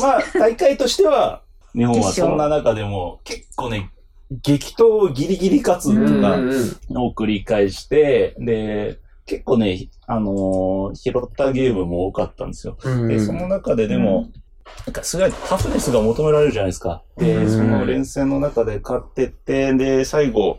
[0.00, 1.42] まあ、大会としては、
[1.74, 3.90] 日本はそんな中でも、結構ね、
[4.42, 12.76] 激闘ギリギリ勝つうんとかうんを繰り返して、で、結構ね、あのー拾ったゲームも多かったんですよ。
[12.82, 13.08] うん。
[13.08, 14.28] で、その中ででも、
[14.86, 17.02] なんかすごいタフネスが求められるじゃないですか。
[17.16, 20.58] で、うんその連戦の中で勝ってって、で、最後、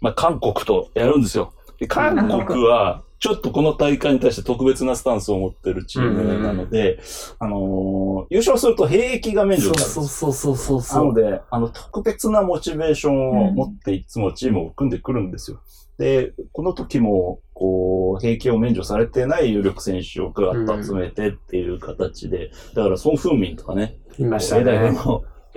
[0.00, 1.52] まあ、韓国とやるんですよ。
[1.78, 2.16] で、韓
[2.46, 7.00] 国は、ちょっとこの大会に対して特別なスタンスを持ってるチームなので、
[7.38, 11.06] あのー優勝すると兵役が免除になるそうそうそうそうなそう。
[11.06, 15.60] ので、あの、特別なモチベーションを持っていつもチームを組んでくるんですよ。
[15.98, 24.92] で、この時も、こう、兵役を免除されてない有力選手をガーッと集めてっていう形で、だから、ソン・フンミンとかね、いましたね。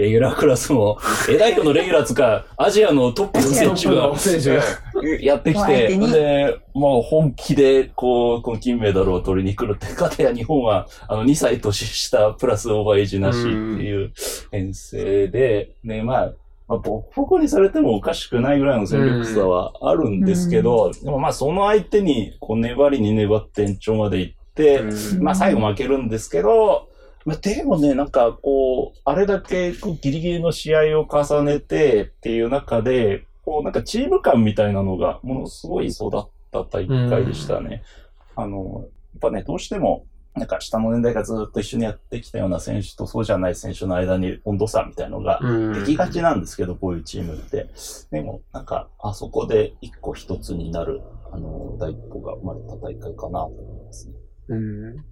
[0.01, 0.97] のレギュラークラスも、
[1.29, 4.63] A 代表のレギュラーつか、アジアのトップの選手が、選手が。
[5.21, 14.11] やってきて、で、もう本気で、こう、この金メダルを取りに来るって、かたや日本は、あの、2歳年下、プラスオーバーエイジなしっていう
[14.51, 16.31] 編成で、ね、まあ、
[16.67, 24.83] まあ、ボコボコにされてもおかしくないぐらいの戦力差はあるんですけど、でもまあ、その相手に、こう、粘りに粘って延長まで行って、
[25.19, 26.87] まあ最後負けるんですけど、
[27.25, 36.09] まあでもね、なんかこう、あれだけこうギリギリの試合を重ねてっていう中で、こうなんかチーム感みたいなのがものすごい育っ
[36.51, 37.83] た大会でしたね。
[38.35, 40.05] あの、やっぱね、どうしても、
[40.35, 45.41] なんか下の年代がずっと一緒にやってきたような選手とそうじゃない選手の間に温度差みたいのが
[45.73, 47.67] できがちなんですけど、こういうチームって。
[48.11, 54.13] でも、なんか、あそこで一個一つになる、あの、第一歩が生まれた大会かなと思いますね。
[54.47, 55.05] うん。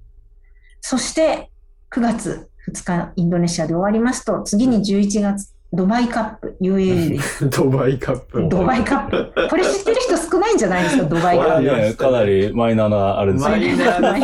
[0.80, 1.52] そして、
[1.92, 7.48] 9月2日、インドネシアで終わりますと、次に11月、ドバイカップ、UAE です。
[7.50, 8.48] ドバイカップ。
[8.50, 9.48] ドバイカップ。
[9.50, 11.64] これ知ってる人少ないんじゃないですか、ドバイこカップ。
[11.64, 13.66] れはね、かなりマイナーなあれですマね。
[13.74, 14.18] イナーで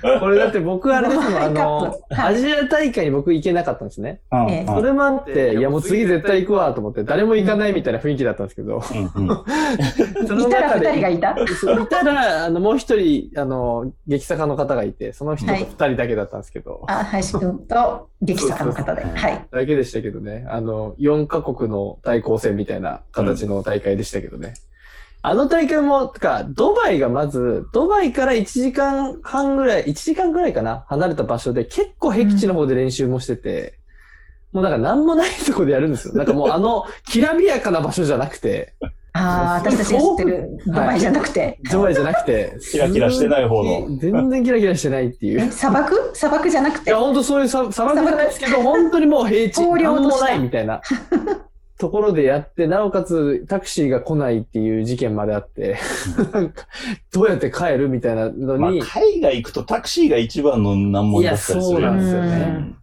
[0.00, 0.18] すね。
[0.18, 4.20] これだって僕あれですもん、あの、アジア大会に僕行けなかったんですね。
[4.32, 8.82] うんええそれもあって、いやもう次絶対行くわと思って、誰も行かないみたいな雰囲気だったんですけど、
[9.16, 19.04] うんうんその いたら中で2人がいたいたら、あの、もう一人、あの、劇作家の方がいて、その人と二人だけだったんですけど、あ、林くんと劇作家の方で。
[19.14, 19.46] はい。
[19.50, 24.54] だけでしたけどね、あの、4カ国の対抗戦みたいな形の大会でしたけどね。
[25.24, 33.78] あの大会も、てか、ドバイがまず、ドバイから1時間半ぐらい、1時間ぐらいかな、離れた場所で結構僻地の方で練習もしてて、
[34.52, 36.14] もうなんか何もないとこでやるんですよ。
[36.14, 38.74] なんかもうあの、きらびやかな場所じゃなくて、
[39.14, 40.48] ああ、私たちが知ってる。
[40.66, 41.58] ドバイじゃなくて。
[41.70, 43.96] ドバイじゃなくて、キラキラしてない方の。
[43.98, 45.40] 全然キラキラしてないっていう。
[45.40, 46.10] え砂漠？
[46.14, 46.90] 砂漠じゃなくて？
[46.90, 46.98] いや、。
[46.98, 50.80] 本当そういうさ砂漠じゃないですけど、本当にもう平地、なんもないみたいな。
[51.78, 55.78] ところでやって、なおかつタクシーが来ないっていう事件まであって、
[56.32, 56.66] なんか、
[57.12, 61.58] どうやって帰るみたいなのまあ、に、海外行くとタクシーが一番の難問だったりする。
[61.58, 62.76] いやそうなんですようねん。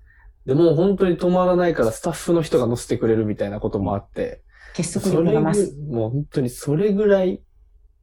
[0.45, 4.41] でもう本当に止まらないからスタッフの人が乗せてくれるみたいなこともあって、
[4.73, 5.75] 結束力が増す。
[5.89, 7.41] もう本当にそれぐらい、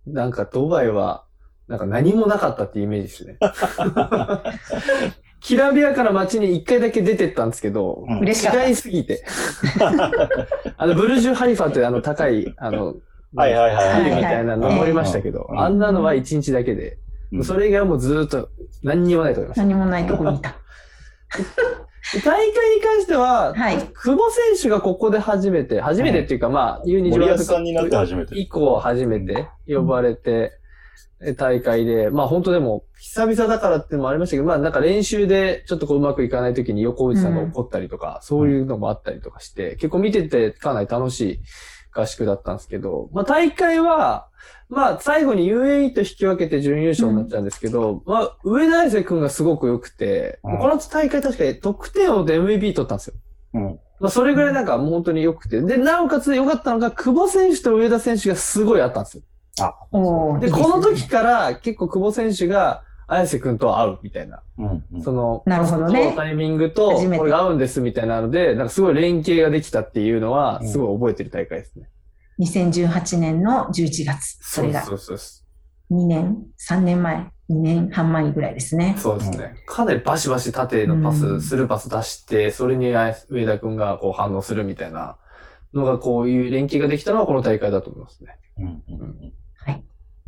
[0.07, 1.25] なんかドバイは、
[1.69, 3.39] なんか何もなかったっていうイメージですね。
[5.41, 8.27] きらびやかな街に一回だけ出てったんですけど、うん。
[8.27, 8.35] 違い
[8.75, 9.25] すぎて。
[10.77, 12.97] あの、ブルジュハリファってあの高い、あの、
[13.35, 16.99] はいはいはいみたいなの登りましたけど、うんあんなのは一日だけで、
[17.33, 18.49] うんそれ以外はもうずーっと
[18.83, 20.57] 何にもないと思いまし何もないとこにいた。
[22.13, 22.19] た。
[22.25, 23.79] 大会に関しては、はい。
[23.95, 28.39] 久保選手がここで初めて、初めてっていうか、まあ、U20 森保ワールドカさんになってッ初めてプ。
[28.39, 30.53] 以降初めて呼ばれて、
[31.23, 41.41] え大会で、まあ本当でも、久々だからっていうのもありましたけど、まあなんか練習でちょっとこううまくいかない時に横内さんが怒ったりとか、そういうのもあったりとかして、結構見ててかなり楽しい
[42.01, 44.29] 合宿だったんですけど、まあ大会は、
[44.69, 53.15] まあ最後に UAE と引き分けて準優勝になっちゃうんですけど、まあ上田大輔君がすごく良くて、うんこの大会確かに得点王で MVP 取ったんですよ。
[53.55, 53.81] うん。
[54.01, 55.61] まあそれぐらいなんかもう本当に良くて。
[55.61, 59.23] で、なおかつ良かったのが、久保選手と上田選手がすごいあったんですよ。
[59.59, 59.75] あ、
[60.41, 64.43] で、この時から結構久保選手が綾瀬くんと会うみたいな。
[64.59, 65.03] うんうん。
[65.03, 71.89] その、なるほどねそのタイミングと、これが合うんですみたいなので、なんかすごい連携ができたっていうのは、うんすごい覚えてる大会ですね。
[72.41, 74.39] 2018年の11月。
[74.41, 75.43] それがそうそうそ
[75.93, 76.39] 2年、
[76.69, 79.01] 3年前、2年半前ぐらいですねう。。
[79.01, 79.55] そうですね。
[79.67, 85.17] かなりバシバシ縦のパス、うんスルーパス出して、それに上田くんがこう反応するみたいな
[85.73, 88.39] のがこういう連携ができたのはこの大会だと思いますね。
[88.59, 89.33] うんうんうん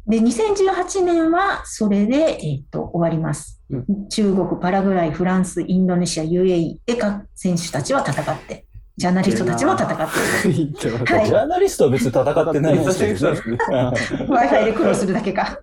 [0.08, 3.62] で、2018年はそれで、えっ、と、終わります。
[3.70, 8.64] う中国、パラグアイ、フランス、インドネシア、UAE で各選手たちは戦って、
[8.96, 13.40] ジャーナリストたちも戦って言ってますはいジャーナリストは別に戦ってないんですけどね。
[13.42, 13.58] る。
[14.26, 15.60] Wi-Fi で苦労するだけか。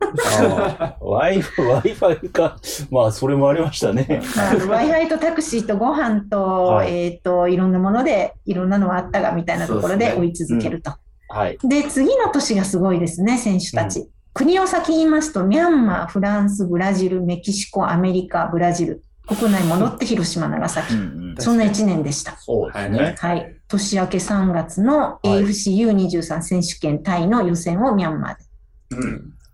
[1.01, 2.57] Wi-Fi か。
[2.91, 4.21] まあ、それもありましたね。
[4.37, 10.93] まあ Wi-Fi とタクシーとご飯と、はいえっ、と、いろんなもので、いろんなのはあったが、みたいなところで追い続けると。
[11.27, 11.57] はい。
[11.63, 14.07] で、次の年がすごいですね、選手たち。
[14.35, 19.01] 国を先に言いますと、ミャンマー、フランス、ブラジル、メキシコ、アメリカ、ブラジル。
[19.25, 20.93] 国内戻って広島、長崎。
[20.93, 22.35] んそんな1年でした。
[22.37, 23.15] そうですね。
[23.17, 23.55] はい。
[23.69, 28.43] 年明け3月のはい AFCU23 選手権タイの予選をミャンマーで。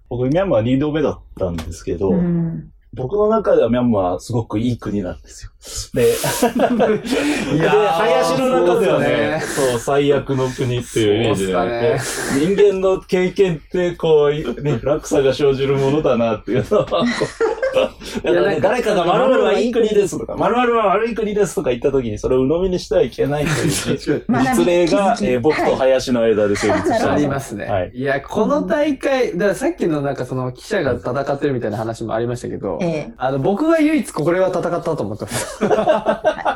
[0.09, 2.70] 僕、ミャンマー2度目だったんですけど、うん。
[2.93, 5.51] 僕の中ではミャンマーはすごくいい国なんですよ。
[5.93, 6.09] で、
[7.55, 11.99] いで、林の中ではね、そうそう、最悪の国っていうイメージで、ね
[12.33, 17.05] 人間の経験って、こう、ね、落差が生じるものだなっていうのは、
[18.51, 27.65] ね、誰かが〇〇はいい国ですとか、〇〇は悪い国ですとか言った時に、それを鵜呑みにしてはいけないという 実例が、えー僕と林の間で成立したありますね。
[27.65, 35.59] はいい、や、この大会、だからさっきのなんかその記者が戦ってるみたいな話もありましたけど、ええあの、僕が唯一これは戦ったと思ってます。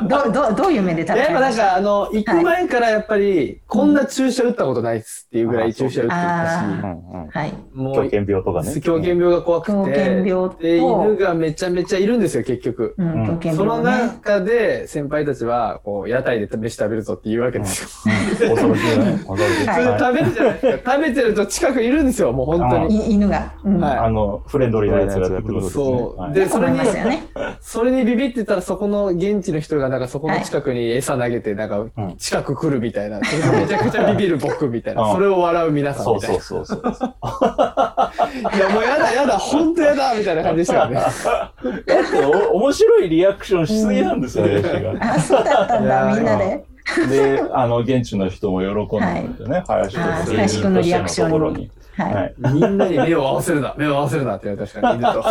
[0.08, 7.52] どどどういう目で戦やっぱなんかあの、行く前からやっぱり、こんな注射打ったことないっすっていうぐらい注射打ってたあし。
[7.72, 8.80] もう、狂犬病とかね。
[8.80, 9.92] 狂犬病が怖く狂犬
[10.24, 12.94] て、病と、で、犬がめちゃめちゃいるんですよ、結局。
[12.98, 13.78] うん、うん狂犬その。
[13.78, 18.50] 中で先輩たちは、こう、屋台で飯食べるぞって言うわけですよ。
[18.50, 19.18] 恐ろしいね。
[19.28, 19.66] 恐ろしい。
[19.68, 20.92] はいそれはい食べるじゃないですか。
[20.92, 23.10] 食べてると近くいるんですよ、もう本当に。
[23.10, 23.52] い犬が。
[23.64, 25.70] うんはいあの、フレンドリーなやつがやってくるんですね。
[25.84, 26.80] そうはいでそれに。
[27.60, 33.20] それにビビってたら、そこの現地の人が、なんかそこの近くに餌投げて、なんかうん近く来るみたいな。
[33.22, 35.02] それでめちゃくちゃビビる僕みたいな。
[35.02, 36.40] うんそれを笑う皆さんそうみたいな。
[36.40, 37.12] そうそうそう。
[38.56, 40.94] いや、もうやだやだ、本当やだみたいな感じでしたよね。
[40.96, 44.92] だってお、面白いリアクションしすぎなんですよ、ヤシが。
[45.00, 46.64] あ、そうだったんだ、みんなで。
[47.08, 51.70] で、あの、現地の人も喜んでくれてね、林あーと林くんのリアクションに。
[51.96, 52.14] はい。
[52.14, 52.34] はい。
[52.52, 55.22] みんなに目を合わせるな、目を合わせるなって言われた人がいると。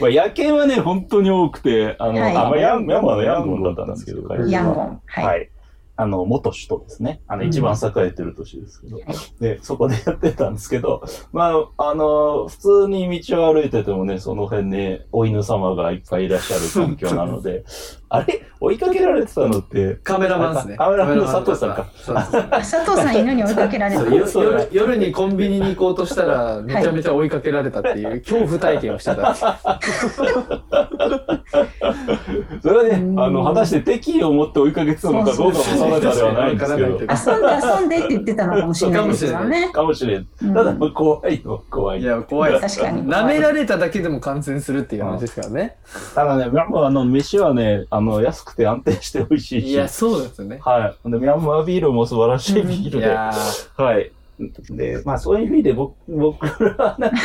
[0.00, 5.00] まあ、野犬はね、本当に多くて、あの、はいあまあ、ヤン、ヤンマのヤンゴンだったんですけど、彼ヤンゴン。
[5.06, 5.24] はい。
[5.24, 5.50] はい。
[6.00, 7.20] あの、元首都ですね。
[7.28, 9.00] あの、一番栄えてる都市ですけど。
[9.38, 17.64] で、そこでやってたんですけど、 まあ、あの、普通に道を歩いててもね、その辺にお犬様がいっぱいいらっしゃる環境なので、
[18.08, 18.40] あれ？
[18.62, 20.76] 追いかけられてたのって、カメラマンですね。
[20.76, 21.86] カメラマンの佐藤さんか？
[22.50, 24.44] 佐藤さん犬に追いかけられたそう。
[24.44, 29.34] よ夜夜にコンビニに行こうとしたら、めちゃめちゃ追いかけられたっていう、恐怖体験をしてた。
[32.62, 35.64] それはね、うんあの、果たして敵意を持って追いかけてたのかどうかも
[35.98, 36.88] ではないんですけど。
[36.88, 39.70] 遊んで遊んでって言ってたのかもしれないですよね。
[39.72, 40.28] かもしれん。
[40.42, 42.00] うんただ、怖いよ、怖い。
[42.00, 42.60] いや、怖い。
[42.60, 43.02] 確かに。
[43.08, 45.76] 舐められただけでも感染するっていう話ですからね。
[46.14, 49.68] ただね、ミャンマーあの、飯はね、あの、安くて安定して美味しいし。
[49.68, 50.60] いや、そうですよね。
[50.62, 51.10] はい。
[51.10, 53.06] で、ミャンマービールも素晴らしいビーいルで。
[53.08, 53.32] や
[53.76, 54.12] はい。
[54.70, 57.16] で、まあそういう意味で僕、僕らはなんか、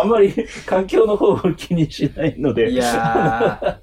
[0.00, 0.34] あんまり
[0.66, 2.70] 環境の方を気にしないのー、で。
[2.70, 3.76] いやー、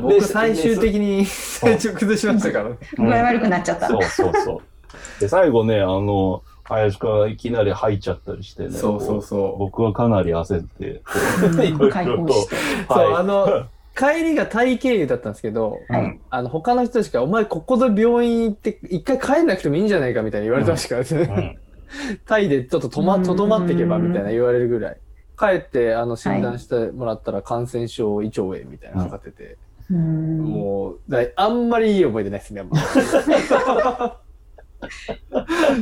[0.00, 1.26] 僕最終的に
[1.60, 2.76] 体調崩しましたからね。
[2.96, 3.88] 具合悪くなっちゃった。
[3.88, 5.20] そうそうそう。
[5.20, 8.70] で、最後ね、あの、林くんがいきなり吐いちゃったりしてね。
[8.70, 9.58] そうそうそう。
[9.58, 11.02] 僕はかなり焦って。
[11.42, 21.58] そう、はいあの、帰りがタイ経由だったんですけど、はいあの、他の人たちから、お前ここで病院行って、一回帰んなくてもいいんじゃないかみたいに言われてましたからね。
[22.24, 24.96] タイでちょっととま、とどまっていけばみたいな言われるぐらい。
[25.36, 29.56] 帰って、あの、診断してもらったら感染症胃腸炎みたいなのかかってて、うん
[29.94, 34.20] もう、だいあんまりいい思い出ないですね、まあ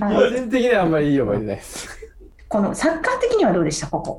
[0.01, 1.89] 個はい人的にはあんまりいい思い出ないです。
[2.49, 3.87] このサッカー的にはどうでした？
[3.89, 4.19] ここ。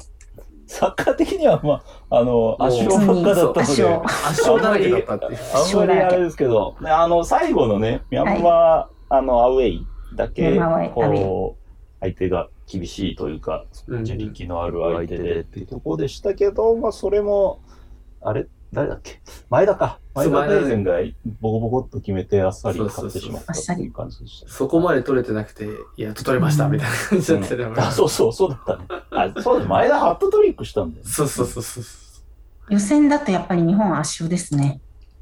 [0.67, 3.86] サッカー的には、まあ、あの、圧勝ばっかだったので、
[4.28, 5.39] 圧勝だらけだったっていう。
[5.56, 10.60] あんまりあれですけど、ねあの、最後のね、ミャンマー、あの、アウェイだけ
[10.93, 11.63] こう、
[12.02, 14.04] 相手が厳しいというか、うん。
[14.04, 17.63] 自力のある相手でっていうところでしたけど、まあ、それも、
[18.21, 19.19] あれ誰だっけ？
[19.49, 19.99] 前田か。
[20.13, 20.97] 前田大然が
[21.41, 24.49] ボコボコっと決めてあっさり勝ってしまったっていう感じでした。
[24.51, 27.82] そこまで取れてなくて、いや、取れました、みたいな感じだったよね。
[27.82, 28.86] あ、そうそう、そうだったね。
[29.12, 31.10] あ、そうだ、前田ハットトリックしたんだよね。
[31.10, 31.84] そうそうそうそう。
[32.69, 34.82] 予選だとやっぱり日本圧勝ですね。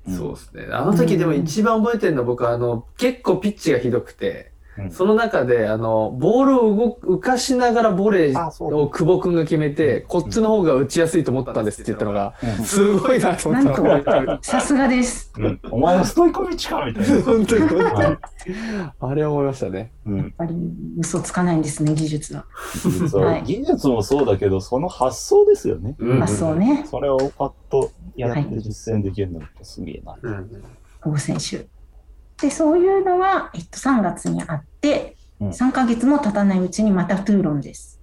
[0.10, 0.68] そうですね。
[0.72, 14.40] あの時でも一番覚えてるのは僕はあの、結構ピッチがひどくて、うんその中であの、ボールを動く浮かしながらボレーを久保くんが決めて、こっちの方が打ちやすいと思ったんですって言ったのが、うんすごいなと思ったのが覚えてる。
[14.42, 15.34] さすがです。
[15.38, 17.22] うんお前のストイコビッチかみたいな。
[17.24, 18.18] 本当に本当にはい
[19.00, 19.92] あれ思いましたね。
[20.06, 20.56] うんやっぱり
[21.00, 22.46] 嘘つかないんですね、技術は。
[23.10, 25.96] そうはい技術もそうだけど、その発想ですよね。
[26.00, 26.86] うんあ、そうね。
[26.90, 30.16] それをパッとやって実践できるのってすげえな。
[30.22, 30.50] うん。
[31.02, 31.68] 久保選手。
[32.42, 38.02] で、そういうのが、えっと、3月にあって、うん3ヶ月も経たないうちにまたトゥーロンです。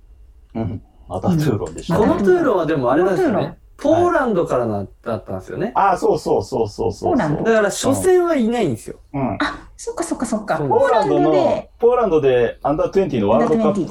[0.54, 0.80] うん。
[1.08, 2.06] またトゥーロンでしたね。
[2.06, 3.58] このトゥーロンはでもあれなんですよこのトゥーロンね。
[3.76, 5.72] ポーランドからなだったんですよね。
[5.74, 7.12] あ、そうそうそうそうそう。
[7.12, 7.42] ポーランド？
[7.42, 9.00] だから初戦はいないんですよ。
[9.12, 9.34] うん。
[9.40, 10.58] あ、そっかそっかそっか。
[10.58, 13.88] そうポーランドので、、ポーランドでアンダー20のワールドカッ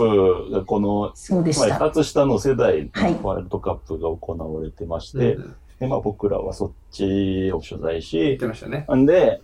[0.47, 1.75] プがこの、そうでした。
[1.75, 8.87] 2つ下の世代はいのワールドカップが行われてまして、うんで、まあ僕らはそっちを取材言っしてましたね。
[8.95, 9.41] んで、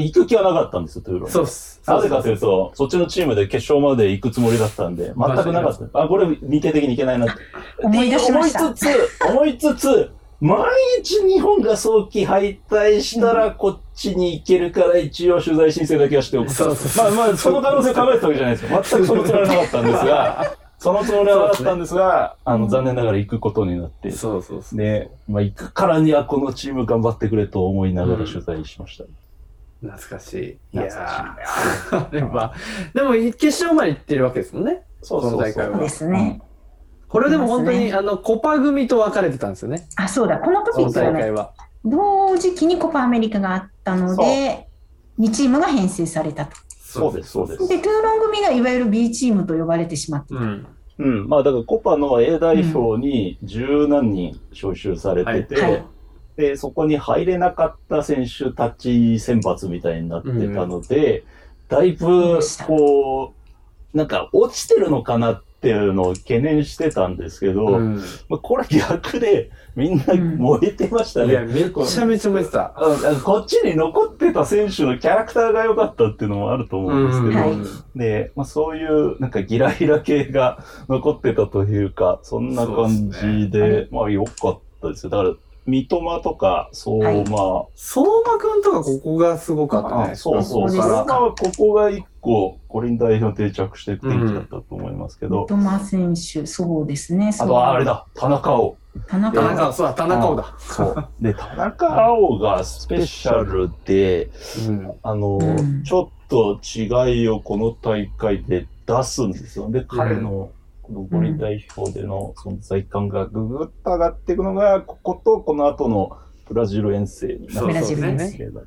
[0.00, 1.30] 行く気はなかったんですよ、トゥーロンに。
[1.32, 1.80] そうっす。
[1.86, 6.02] なぜかというと、そっちのチームで決勝まで行くつもりだったんで、全くなかった。
[6.02, 7.42] あ、これ日程的にいけないなって。
[7.82, 10.58] 思い出しました思いつつ、思いつつ、毎
[11.02, 16.54] 日日本が早期敗退したらこっちに行けるから一応取材申請だけはしておくと。
[16.54, 18.82] そうそうそうまあまあ、その可能性を考えてたわけじゃないですよ。
[18.82, 24.78] 全くそのつもりはなかったんですが、 そのつもりはあったんですが、あの、うん残念ながら行くことになって、そうそうそう。
[24.78, 29.04] で、まあ、行くからにはこのチーム頑張ってくれと思いながうんら取材しました。
[29.88, 30.76] 懐かしい。
[30.76, 32.10] いやー
[32.94, 34.82] でも決勝まで行ってるわけですもんね。
[35.02, 36.40] そうこの大会はそうですね。
[37.08, 39.86] これでも本当に、あの、コパ組と分かれてたんですよね。
[39.94, 40.38] あ、そうだ。
[40.38, 41.52] このこの時ってね、大会は。
[41.84, 44.66] 同時期にコパアメリカがあったので、
[45.20, 46.56] 2チームが編成されたと。
[46.80, 47.68] そうです、そうです。
[47.68, 50.42] で、トゥーロン組がいわゆる B チームと呼ばれてしまっていた。
[50.42, 50.66] うん。
[50.98, 51.28] うん。
[51.28, 55.84] まあ、だからコパの A 代表に十何人招集されてて、
[56.36, 61.24] で、そこに入れなかった選手たち選抜みたいになってたので、
[61.68, 63.34] だいぶ、こ
[63.94, 67.96] う、なんか落ちてるのかなっていうのを懸念してたんですけど、うん
[68.28, 71.30] まあ、これ逆でみんな燃えてましたね。
[71.30, 72.74] いや、めちゃめちゃ燃えてた。
[73.24, 85.10] こっちに残ってた選手のキャラクターが良かったっていうのもあると思うんですけど、はいで、まあ、そういうなんかギラギラ系が残ってたというか、そんな感じで、ですまあ良かったですよ。
[85.10, 85.34] だから、
[85.66, 90.12] 三笘とか、そう、はいま相馬くんとかここがすごかったあ、ね。
[90.12, 97.30] あそうそう、相馬はここが一個、五輪代表定着していく転機だったと思いますけど、三笘選手、そうですね。
[97.38, 98.76] あとはあれだ、田中碧。
[99.08, 100.54] 田中田中、そうだ、田中だ。
[100.58, 101.08] そう。
[101.20, 104.30] で、田中碧がスペシャルで、
[104.68, 104.92] うん。
[105.02, 109.70] あの、うんちょっと違いをこの大会で出すんですよ。
[109.70, 110.50] で、彼のこの
[110.88, 116.16] 五輪代表での存在感がぐぐっと上がっていくのが、こことこの後の
[116.48, 117.82] ブラジル遠征になるんで
[118.28, 118.62] すけど。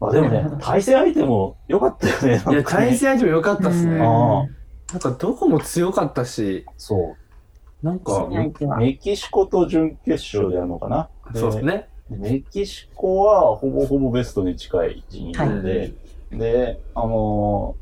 [0.00, 2.42] まあでもね対戦相手も良かったよね。
[2.50, 3.98] いや、対戦相手も良かったっすね。
[3.98, 4.44] な
[4.98, 7.14] んかどこも強かったし、そ
[7.82, 7.86] う。
[7.86, 8.28] なんか、
[8.78, 11.08] メキシコと準決勝でやるのかな。
[11.34, 11.88] そうですね。
[12.10, 15.92] メキシコはほぼほぼベストに近い陣容で、
[16.30, 17.81] で、あのー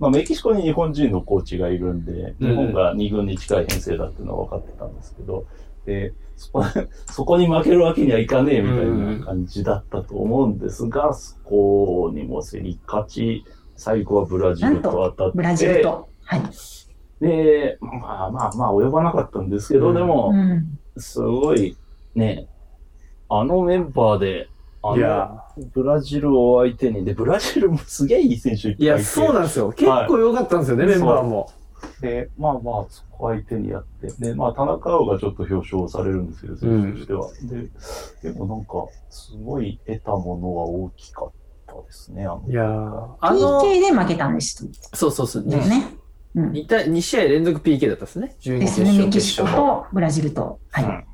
[0.00, 5.44] まあ、メキシコに日本人のコーチがいるんで、うん日本が2軍に近い編成だっていうのは分かってたんですけど、
[5.84, 6.64] で、そこ
[7.06, 13.44] そこに負けるわけにはいかねえみたいな感じだったと思うんですが、そこにも競り勝ち、
[13.76, 16.08] 最後はブラジルと当たって、ブラジルと。
[16.24, 16.42] はい。
[17.20, 20.78] で、まあまあまあ及ばなかったんですけど、うんでも、うん。
[20.96, 21.76] すごい
[22.14, 22.48] ね、
[23.28, 24.48] あのメンバーで、
[24.96, 28.84] いや、ブラジルを相手に、で、ブラジルもすげえいい選手いっぱいいて。
[28.84, 29.72] いや、そうなんですよ。
[29.72, 31.50] 結構良かったんですよね、はいメンバーも。
[32.00, 37.30] で、まあまあ、そこ相手にやって、で、まあ、田中碧がちょっと表彰されるんですけど、選手としては。
[38.22, 41.30] で、でもなんか、すごい得たものは大きかっ
[41.66, 42.44] たですね、あの。
[42.48, 45.44] いやーあの、PK で負けたんですそうそうそう。
[45.44, 45.88] よね。
[46.34, 46.50] うん。
[46.52, 48.36] 2, 対2試合連続 PK だったんですね。
[48.40, 48.92] 準決ですね。
[48.92, 49.46] 勝、メキシコ。
[49.46, 50.58] とブラジルと。
[50.70, 50.84] はい。
[50.84, 51.09] うん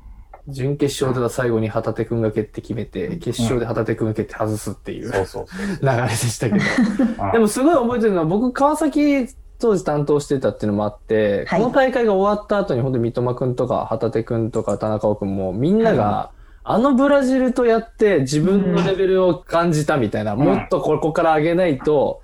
[0.47, 5.17] 準決勝では最後に旗手くんが蹴って決めて、決勝で旗手くんが蹴って外すっていう 流。
[5.81, 6.63] れでしたけど。
[7.25, 7.31] うん。
[7.33, 9.27] でもすごい覚えてるのは、僕、川崎
[9.59, 11.61] 当時担当してたっていうのもあって、はい。
[11.61, 16.31] この大会が終わった後に本当に三笘くんとか旗手くんとか田中くんもみんなが、
[16.63, 20.37] あのブラジルとやって自分のレベルを感じたみたいな、ん。
[20.37, 22.21] もっとここから上げないと、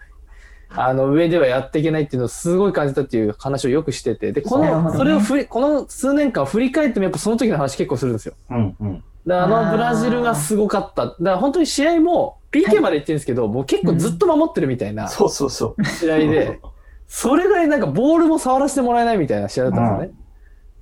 [0.76, 8.34] あの上ではやっていけないっていうのをすごい感じたっていう話をよくしてて、で、この、それをふり、この数年間振り返ってもやっぱその時の話結構するんですよ。
[8.50, 9.04] うんうん。
[9.30, 11.06] あのブラジルがすごかった。
[11.06, 15.86] だから本当に試合も PK まで行ってるんですけど、もう結構ずっと守ってるみたいなそうそうそう。
[15.86, 16.60] 試合で、
[17.08, 20.23] それぐらいなんかボールも触らせてもらえないみたいな試合だったんですよね。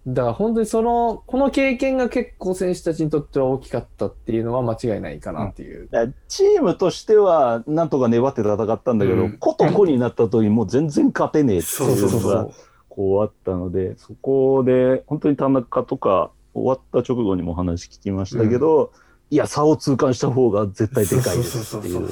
[0.07, 5.87] だから本当にその、この経験が結構選手たちにとっては大きかったっていうのは間違いないかなっていう。
[5.91, 9.37] だからチームとしては、なんとか粘って戦ったんだけど、うん。
[9.37, 12.51] 個と個になった時にもう全然勝てねえってそういうのがそうそう。
[12.89, 18.91] こうあったので、そこで、本当に田中とか、終わった直後にも話聞きましたけど、
[19.29, 22.09] いや、差を痛感した方が絶対でかいですっていう。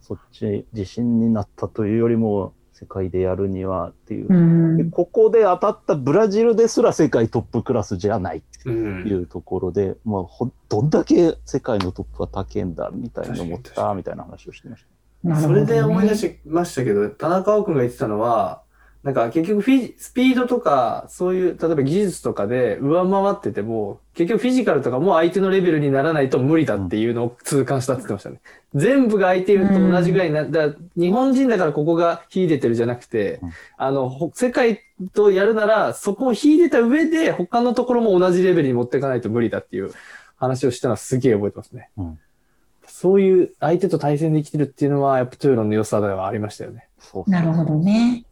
[0.00, 4.28] そっち自信になったというよりも、世界でやるにはっていう。
[4.28, 4.90] でうん。
[4.90, 14.84] ここで当たったブラジルですら世界トップクラスじゃないってうんいうところで、まあ、ほどんだけ世界のトップは高いんだみたいに思ったみたいな話をしてまし
[15.24, 15.40] た。
[15.40, 18.62] それで思い出しましたけど、田中君が言ってたのは、
[19.04, 28.40] なんか結局フィジスピードとか、そういう、例えば技術とかで上回ってても、結局フィジカルとかも相手のレベルにならないと無理だっていうのを痛感したって言ってましたね。
[28.74, 34.80] 全部が相手と同じぐらいにな、だ日本人だからここが秀でてるじゃなくて、うんあの、ほ世界
[35.14, 39.92] とやるなら、そこを秀でた上で、他のところも同じレベルに持っていかないと無理だっていう
[40.36, 41.90] 話をしたのはすげえ覚えてますね。
[41.96, 42.18] うん
[42.90, 46.88] そういう相手と対戦できてるっていうのは、やっぱトゥーロンの良さではありましたよね。
[46.98, 48.24] そうなるほどね。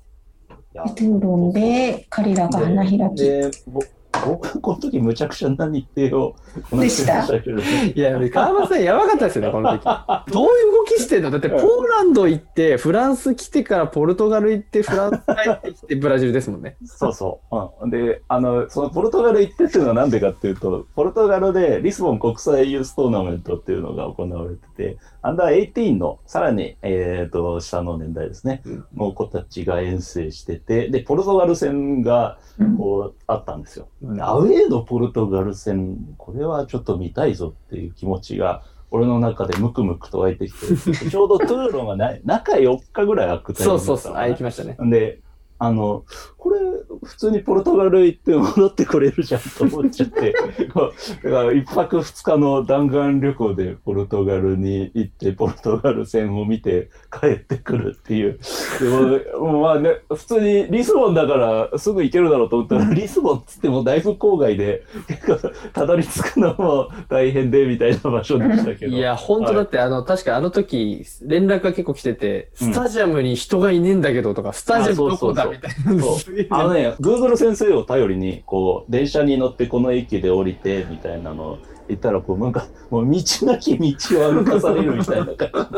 [0.85, 3.96] 討論でトゥロンで彼らが花開き。
[4.25, 6.37] 僕、 この時むちゃくちゃな日程を
[6.71, 7.23] こなでした？
[7.23, 7.57] してまけど。
[7.57, 9.85] ねいや、川村さんやばかったですよね、この時。
[10.33, 11.31] どういう動きしてんの？
[11.31, 16.77] だって、ポーランド行って、フランス来てからポルトガル行って、フランス帰ってきて、 ブラジルですもんね。
[16.85, 17.85] そうそう。
[17.85, 28.85] うん、で、あの、そのポルトガル行ってっていうのはなんでかっていうと、ポルトガルでリスボン国際ユーストーナメントっていうのが行われてて、アンダー18のさらに、えっ、と、下の年代ですね、うん。
[28.97, 32.77] の子たちが遠征してて、で、ポルトガル戦が、うん。
[32.77, 33.89] こう、あったんですよ。
[34.03, 44.77] うんアウェーのポルトガル戦、これはちょっと見たいぞっていう気持ちが、俺の中でムクムクと湧いてきて、ちょうどトゥーロンがない中4日ぐらい空くタイミンそうそうそう、あ、行きましたね。
[44.91, 45.21] で、
[45.59, 46.05] あの、
[46.37, 46.61] これ、
[47.03, 50.33] 普通にポルトガル行って戻ってこれるじゃんと思っちゃって、
[51.25, 58.39] だから一泊二日の弾丸旅行でポルトガルに行って、ポルトガル戦を見て帰ってくるっていう。
[58.79, 61.35] でも、まあね、普通にリスボンだか
[61.71, 68.97] らすぐ行けるだろうと思ったら、リスボンっつってもだいぶ郊外で、結構たどり着くのも大変でみたいな場所でしたけど。
[68.97, 76.03] いや、本当だって、あの、確かあの時、連絡が結構来てて、うんスタジアムに人がいねえんだけどとか、スタジアムどこだあそうみたいな。
[76.03, 85.69] そうあのね、Google 先生を頼りに、こう、電車に乗ってこの駅で降りて、みたいなのを言ったら、こう、なんか、もう道なき道を歩かされるみたいな感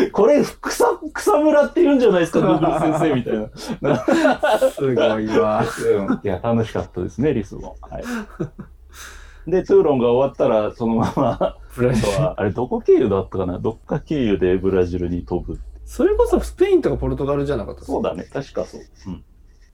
[0.00, 0.10] じ。
[0.12, 0.84] これ、草、
[1.14, 3.38] 草むらって言うんじゃないですか、 Google 先生みたい
[3.80, 4.70] な。
[4.70, 5.64] すごいわ。
[5.64, 7.92] うんいや、楽しかったですね、リスボン。
[7.92, 8.04] はい。
[9.50, 13.58] で、トゥーロンが終わったら、そのまま、ブラジルは、あれ、どこ経由だったかな？
[13.58, 15.58] どっか経由でブラジルに飛ぶ。
[15.88, 18.82] それこそスペインとかポルトガルじゃなかったそうだね、確かそう。
[19.06, 19.24] うん。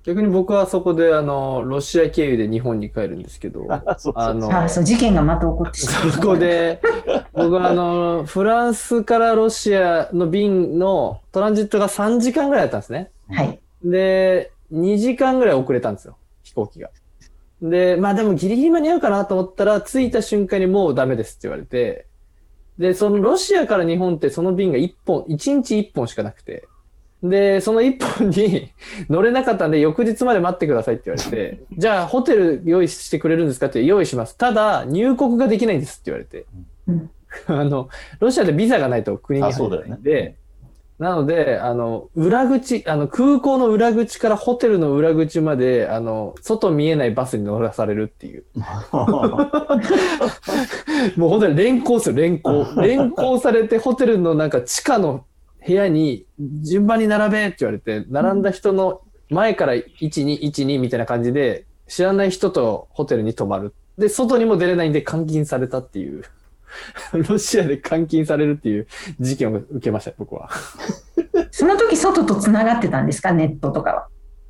[0.05, 6.11] 逆に僕はそこで、あの、ロシア経由で日本に帰るんですけど、 あ、そうそうあのあ、そう、事件がまた起こってしまう。
[6.12, 6.81] そこで、
[7.33, 13.11] 僕はあの、フランスからロシアの便のトランジットが3時間ぐらいだったんですね。
[13.29, 13.59] はい。
[13.83, 16.91] で、2時間ぐらい遅れたんですよ、飛行機が。
[17.61, 22.07] で、まあでもギリギリ間に合うかなと思ったら、着いた瞬間にもうダメですって言われて、
[22.79, 26.68] で、そのロシアから日本ってその便が1本、1日1本しかなくて、
[27.22, 28.70] で、その1本に
[29.09, 34.37] 乗れなかったんで、翌日まで待ってくださいって言われて、 じゃあホテル用意してくれるんですかって用意します。
[34.37, 36.47] ただ、入国ができないんですって言われて。
[36.87, 37.11] うん。
[37.47, 37.89] あの、
[38.20, 40.37] ロシアでビザがないと国に入れないんで、
[40.99, 48.45] なので、あの、裏口、あの、空港の裏口からホテルの裏口まで、あの、外見えないバスに乗らされるっていう。
[51.16, 52.64] もう本当に連行ですよ、連行。
[52.76, 55.24] 連行されて、ホテルのなんか地下の
[55.66, 63.74] 部屋に順番に並べって言われて、並んだ人の前から1、2、1、2みたいな感じで、知らない人とホテルに泊まる。
[63.99, 66.22] で、外にも出れないんで監禁されたっていう。
[67.29, 68.87] ロシアで監禁されるっていう
[69.20, 70.49] 事件を受けました、僕は。
[71.51, 74.07] その時、外と繋がってたんですかネットとかは？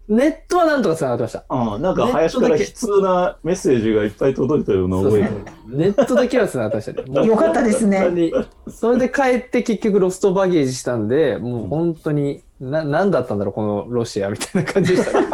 [0.06, 1.44] ネットはなんとか繋がってました。
[1.48, 5.28] うん、なんか林から悲痛なメッセージがいっぱい届いたような覚えが。
[5.66, 7.08] ネットだけは繋がってましたね。
[7.10, 8.30] もうよかったですね
[8.68, 15.26] それで帰って結局ロストバゲージしたんで、もう本当に、な、なんだったんだろう、このロシアみたいな感じでしたね。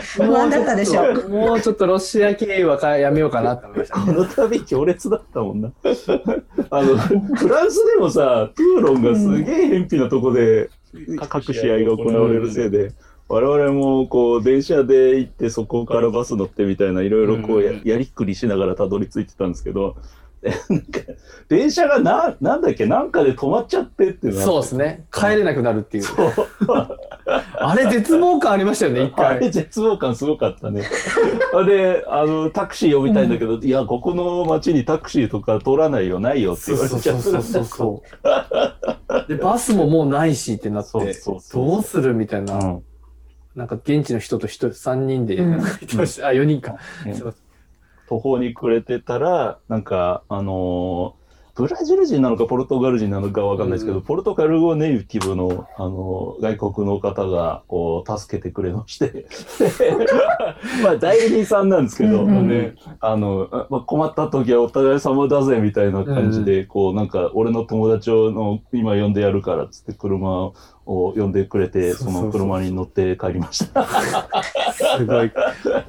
[0.00, 1.28] 不安だったでしょう。
[1.28, 4.00] もうちょっとロシア経由はかやめようかなって思いました。
[4.00, 5.72] この旅強烈だったもんな。
[6.70, 10.70] あの、フランスでもさ、トゥーロンがすげえ偏僻なとこで
[11.28, 12.92] 各試合が行われるせいで、
[13.28, 19.96] 我々もこう電車で行ってそこからバス乗ってみたいないろいろこうやりっくりしながらたどり着いてたんですけど、
[20.68, 21.00] なんか
[21.48, 25.06] 電車がな、なんだっけ、なんかで止まっちゃってっていうそうですね。
[25.12, 26.04] 帰れなくなるっていう。
[26.04, 26.32] そう
[27.26, 29.50] あれ絶望感ありましたよね、 一あれ回。
[29.50, 30.82] 絶望感すごかったね。
[31.66, 37.22] で、あの、タクシー呼びたいんだけど、いや、ここの街にタクシーとか通らないよ、ないよって言われちゃった。
[37.22, 38.02] そうそうそ
[39.28, 39.28] う。
[39.28, 42.54] で、バスももうないしってなっそうて、そうそうどうするみたいな。
[42.58, 42.82] うん
[43.54, 45.54] なんか現地の人と人、3人で、うん。
[45.56, 46.78] あ、4人か。
[47.04, 47.42] ねすいません
[48.08, 51.21] 途方に暮れてたら、なんか、あのー
[51.54, 54.02] ブラジル人なのかポルトガル人なのかわかんないですけど、うん。
[54.02, 59.26] ポルトガル語ネイティブの、あのー外国の方が、こう、助けてくれまして。
[60.82, 70.54] まあ、代理人さんなんですけど、うんうんね、あの、あまあ、困った時はお互い様だぜ、みたいな感じで、こう、なんか、俺の友達をの今呼んでやるから、つって車を
[70.84, 73.86] 呼んでくれて、その車に乗って帰りました。
[73.86, 75.32] すごい。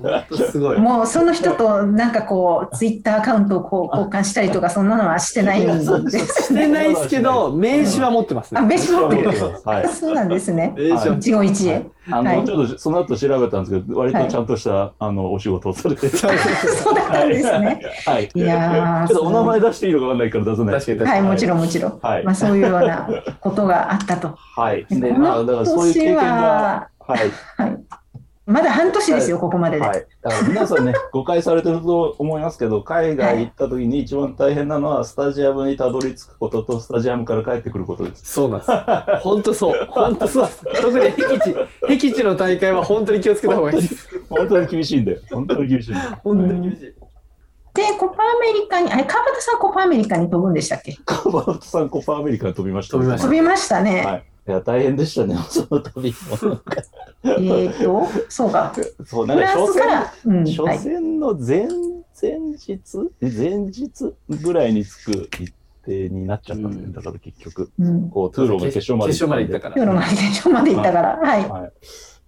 [0.02, 0.80] 本当すごい。
[0.80, 6.44] もうその人となんかこう、ツイッターアカウントをこう交換したりとか、そんなのはしてないんです。
[6.44, 8.62] してないですけど、名刺は持ってますね。
[8.62, 9.30] あ、別に持ってる。
[9.66, 9.90] はい。
[9.90, 10.76] そうなんですね。
[10.78, 11.86] 一期一会。
[12.10, 16.18] あの、はいちょっとその後調べたんですけど、割とちゃんとした、あの、お仕事をされてる。
[16.18, 17.82] そうだったんですね。
[18.06, 18.30] はい。
[18.34, 20.76] いやーちょっとお名前出していいのかわかんないから出さない。
[20.76, 22.00] 確かに確はい、もちろんもちろん。
[22.02, 23.08] はいまあそういうような
[23.40, 24.38] ことがあったと。
[24.56, 24.86] はい。
[24.86, 27.20] こ で、まあ、だからのそういう経験年がは、、はい。
[27.58, 28.03] はい。
[28.46, 29.86] まだ半年ですよ、ここまでで。
[29.86, 30.06] はい。
[30.22, 38.34] だから皆さんね、 誤解されてると思いますけど、海外行った時に一番大変なのは、スタジアムにたどり着くことと、スタジアムから帰ってくることです。
[38.34, 38.72] そうなんです。
[39.24, 39.88] 本当そう。
[39.90, 40.66] 本当そうです。
[40.82, 41.56] 特に僻地、
[41.88, 44.10] 僻地の大会は本当に気をつけた方がいいです。
[44.30, 45.20] 本当に厳しいんだよ。
[45.32, 46.10] 本当に厳しいんだよ。
[46.24, 46.94] 本当に厳しい。
[47.76, 50.98] で、コパアメリカに、あれ、川端さんコパアメリカに飛ぶんでしたっけ？
[51.06, 54.04] カバートさん、コパアメリカに飛びました、飛びました飛びましたね。
[54.06, 54.24] はい。
[54.48, 56.62] いや、大変でしたね、その旅も。
[57.24, 58.74] えっと、そうか。
[59.06, 60.80] そう、なんか初戦、スから、うん、初はい。
[60.80, 61.68] 戦の前、
[62.22, 62.80] 前日
[63.22, 65.54] 前日ぐらいに着く日
[65.86, 67.72] 程になっちゃったんだよ、うんだから結局。
[67.80, 68.10] うん。
[68.10, 69.76] こう、トゥーローが決勝まで決勝まで行ったから。
[69.78, 71.50] 夜まで決勝まで行ったから、はい。
[71.50, 71.72] は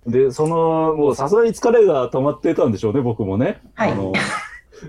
[0.07, 0.11] い。
[0.11, 3.61] で、その、もうさすがに疲れが溜まってたんでしょうね、僕もね。
[3.74, 4.13] はいあの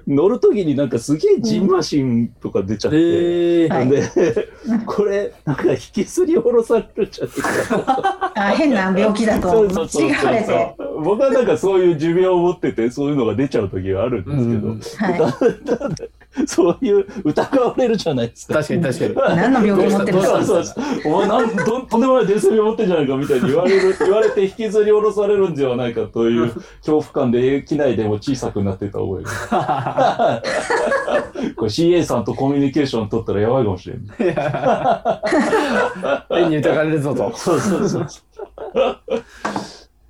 [0.06, 2.96] 乗るときになんかすげえジンマシンとか出ちゃって。
[2.98, 3.88] ええはい。
[3.88, 4.02] で、
[4.86, 9.48] これ、なんか引きずり下ろされるんじゃないかあ変な病気だと。
[9.50, 10.76] そうそうそう違われて。
[11.02, 15.78] 僕はなんかそういう寿命を持ってて、そういうのが出ちゃう時があるんですけど、うんはだん。
[15.78, 15.94] だん
[16.46, 18.54] そういう疑われるじゃないですか。
[18.54, 19.12] 確かに確かに。
[19.12, 19.36] い。
[19.36, 20.80] 何の病気持ってるんですかどうした？
[20.82, 26.64] そうそうお前なん どんとんでもない伝説病持ってんじゃないかみたいに言われる、 言われて引きずり下ろされるんではないかという恐
[26.98, 30.42] 怖感で機内でも小さくなってた覚えが。
[31.56, 34.36] これ CA さんとコミュニケーション取ったらやばいかもしれない。
[36.30, 37.32] 変に疑われるぞと。
[37.36, 38.06] そうそうそう。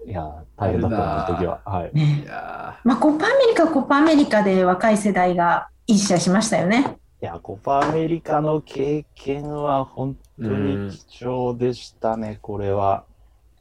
[0.06, 1.60] いやー、大変だったな、あの時は。
[1.64, 1.90] はい。
[1.92, 6.96] ねいやまあ、コパアメリカはコパアメリカで若い世代がいい試合しましたよね。
[7.22, 13.04] いや、コパアメリカの経験は本当に貴重でしたね、これは。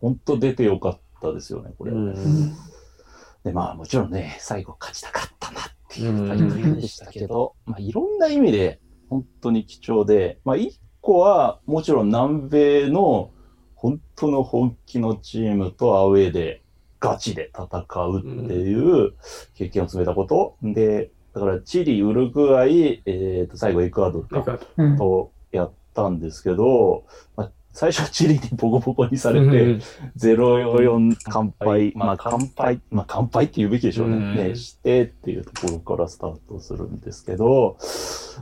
[0.02, 1.92] 本当出てよかったですよね、これ。
[1.92, 2.54] ー
[3.44, 13.30] で、まあもちろんね、最後勝ちたかったなっていう大会でしたけど、まあいろんな意味で本当に貴重で、まあ一個はもちろん南米の
[13.76, 16.64] 本当の本気のチームとアウェーで
[17.00, 19.14] ガチで戦うっていう
[19.54, 20.58] 経験を詰めたこと。
[20.64, 24.98] で、だからチリ、ウルグアイ、えっ、と、最後エクアドルかうん。
[24.98, 27.04] とやったんですけど、
[27.36, 29.82] まあ、最初はチリにボコボコにされて、うん
[30.18, 34.16] 0-4乾杯、まあ乾杯、まあ乾杯って言うべきでしょうね。
[34.16, 37.78] うんねしてっていうところからスタートするんですけど、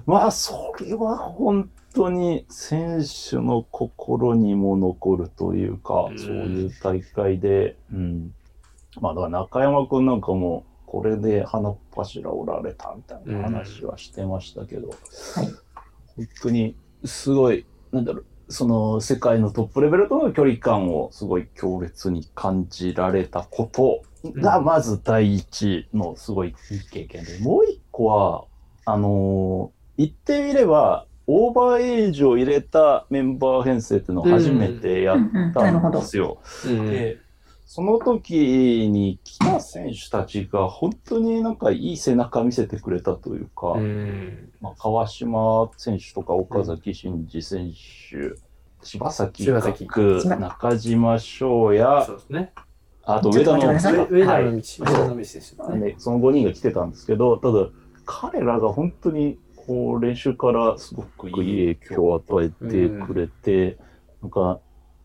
[0.05, 8.35] まあそれは本当に選手の心にも残るというか、うんそういう大会で、うん。
[9.01, 10.63] まあだから中山くんなんかも、
[10.93, 14.97] これで花っ柱おられたみたいな話はしてましたけど、はい。
[16.15, 24.03] 本当にすごい、なんだろう、その世界のトップレベルとの距離感をすごい強烈に感じられたこと
[24.35, 28.45] が、まず第一のすごいいい経験で、もう一個は、
[28.85, 35.17] あのー言ってみれば、オーバーエイジを入れたメンバー編成っていうのを初めてやっ
[35.53, 36.01] たんで。
[36.01, 36.39] すよ。
[36.65, 36.85] うん。
[36.87, 37.17] で、
[37.75, 44.51] その時に来た選手たちが本当になんかいい背中見せてくれたというか、うん。
[44.61, 48.35] まあ、川島選手とか岡崎慎司選手、
[48.83, 49.87] 柴崎柴崎。
[49.87, 52.53] 岳、柴中島翔也そ、うですね。
[53.01, 55.79] あと上田の上上田の道、上田の道ですよね。
[55.79, 57.69] ね、その5人が来てたんですけど、ただ
[58.05, 63.79] 彼らが本当にこう練習からすごくいい影響を与えてくれて、
[64.21, 64.59] なんか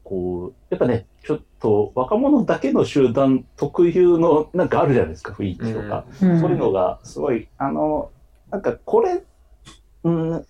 [0.08, 6.06] こう、やっぱね、ちょっと若者だけの集団特有のなんかあるじゃないですか、雰囲気とか。
[6.22, 8.10] うんそういうのがすごい、あの、
[8.50, 9.22] なんかこれ、
[10.04, 10.44] うん、うん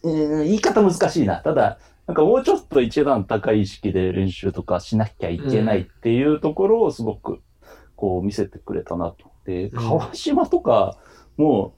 [0.45, 1.39] 言い方難しいな。
[1.39, 7.41] ただ、なんかもうちょっと一段高い意識で練習とかしなきゃいけないっていうところをすごく
[7.97, 9.33] こう見せてくれたなと。
[9.45, 10.99] で、うん川島とか、
[11.37, 11.75] も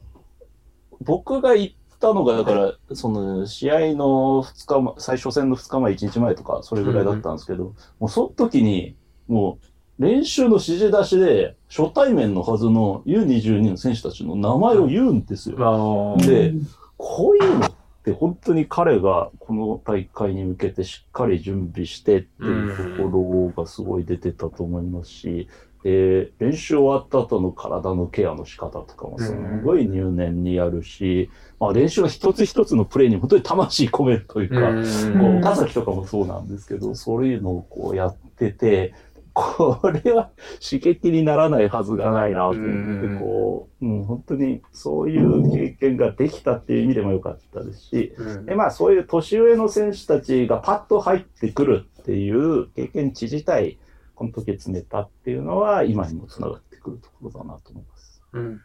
[0.93, 2.55] う、僕が行ったのが、だか
[2.88, 8.96] ら、その、試合の2日前、最初戦の2日前、1日前とか、それぐらいだったんですけど、もうその時に、
[9.28, 9.59] も
[9.98, 16.16] う、練習の指示出しで、初対面のはずの U22 の選手たちの名前を言うんですよ。
[16.18, 16.55] で
[16.96, 17.72] こういうのっ
[18.05, 25.48] て本当に彼がこの大会に向けてしっかり準備してっていうところがすごい出てたと思いますし、
[25.83, 29.33] で練習終わった後の体のケアの仕方とかもす
[29.64, 38.95] ごい入念にやるし、まあ、練習の一つ一つのプレーに本当に魂込めるというか、う岡崎とかもそうなんですけど、そういうのをこうやってて、
[39.33, 43.18] これは刺激にならないはずがないなと思って、うん。
[43.20, 48.47] こう、うん、本当にそういう経験ができたっていう意味でも良かったですし、うん。
[48.47, 53.78] で、まあそういう年上の選手たちがパッと入ってくるっていう経験値自体、
[54.20, 58.22] この時詰めたっていうのは今にもつながってくるところだなと思います。
[58.34, 58.60] うん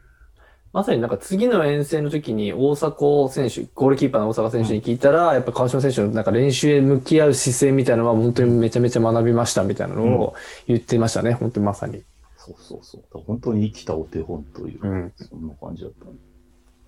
[0.74, 10.36] まさになんか次の遠征の時に大迫選手、ゴールキーパーの大迫選手に聞いたら、やっぱ川島選手のなんか練習へ向き合う姿勢みたいなのは本当にめちゃめちゃ学びましたみたいなのを
[10.68, 12.04] 言ってましたね、本当にまさに。
[12.36, 13.24] そうそうそう。
[13.26, 15.14] 本当に生きたお手本という、うん。
[15.16, 16.12] そんな感じだったね。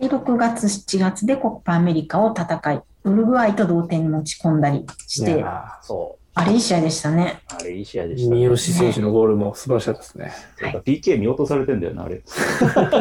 [0.01, 7.41] で6月、7月でコッパアメリカを戦い、ウルグアイと同点に持ち込んだりして、あそあれいい試合でしたね。
[7.51, 7.55] う。
[7.55, 10.31] あれいい試合でした、三好選手のゴールも素晴らしかったですね。
[10.61, 12.21] なんか PK 見落とされてんだよな、あれ。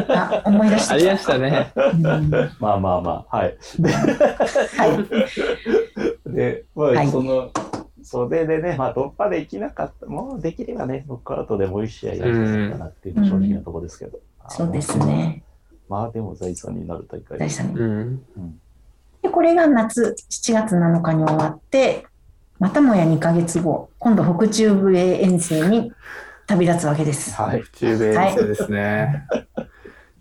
[0.08, 1.72] あ、思い出してありましたね。
[1.76, 3.56] うんまあまあまあ、はい。
[4.78, 5.06] は
[6.26, 6.32] い。
[6.32, 7.50] で、まあ、はいその、
[8.02, 10.06] それでね、まあ、突破できなかった。
[10.06, 14.18] もうできればね、ノックアウトでもう一試合やりたかったなっていうのが正直なところですけど。
[14.48, 15.42] そうですね。
[15.90, 17.72] まあ、でも財産になる大会大事だね。
[17.76, 18.22] うん。
[19.20, 22.06] で、これが夏、7月7日に終わって、
[22.58, 25.92] またもや2ヶ月後、今度北中部へ遠征に
[26.46, 27.34] 旅立つわけです。
[27.34, 27.62] はい。
[27.72, 29.26] 中米遠征ですね。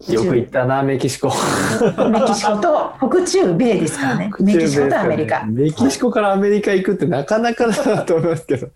[0.10, 1.30] よく行ったな、メキシコ。
[1.30, 4.32] メキシコと北中米ですからね。
[4.40, 5.46] メキシコとアメリカ。
[5.46, 8.68] メキシコからアメリカ行くってなかなかだなと思いますけど。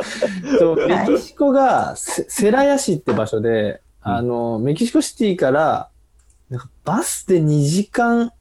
[0.57, 5.89] そうメキシコがセセラヤ市って場所で、あの、メキシコシティから、
[6.49, 8.31] なんかバスで2時間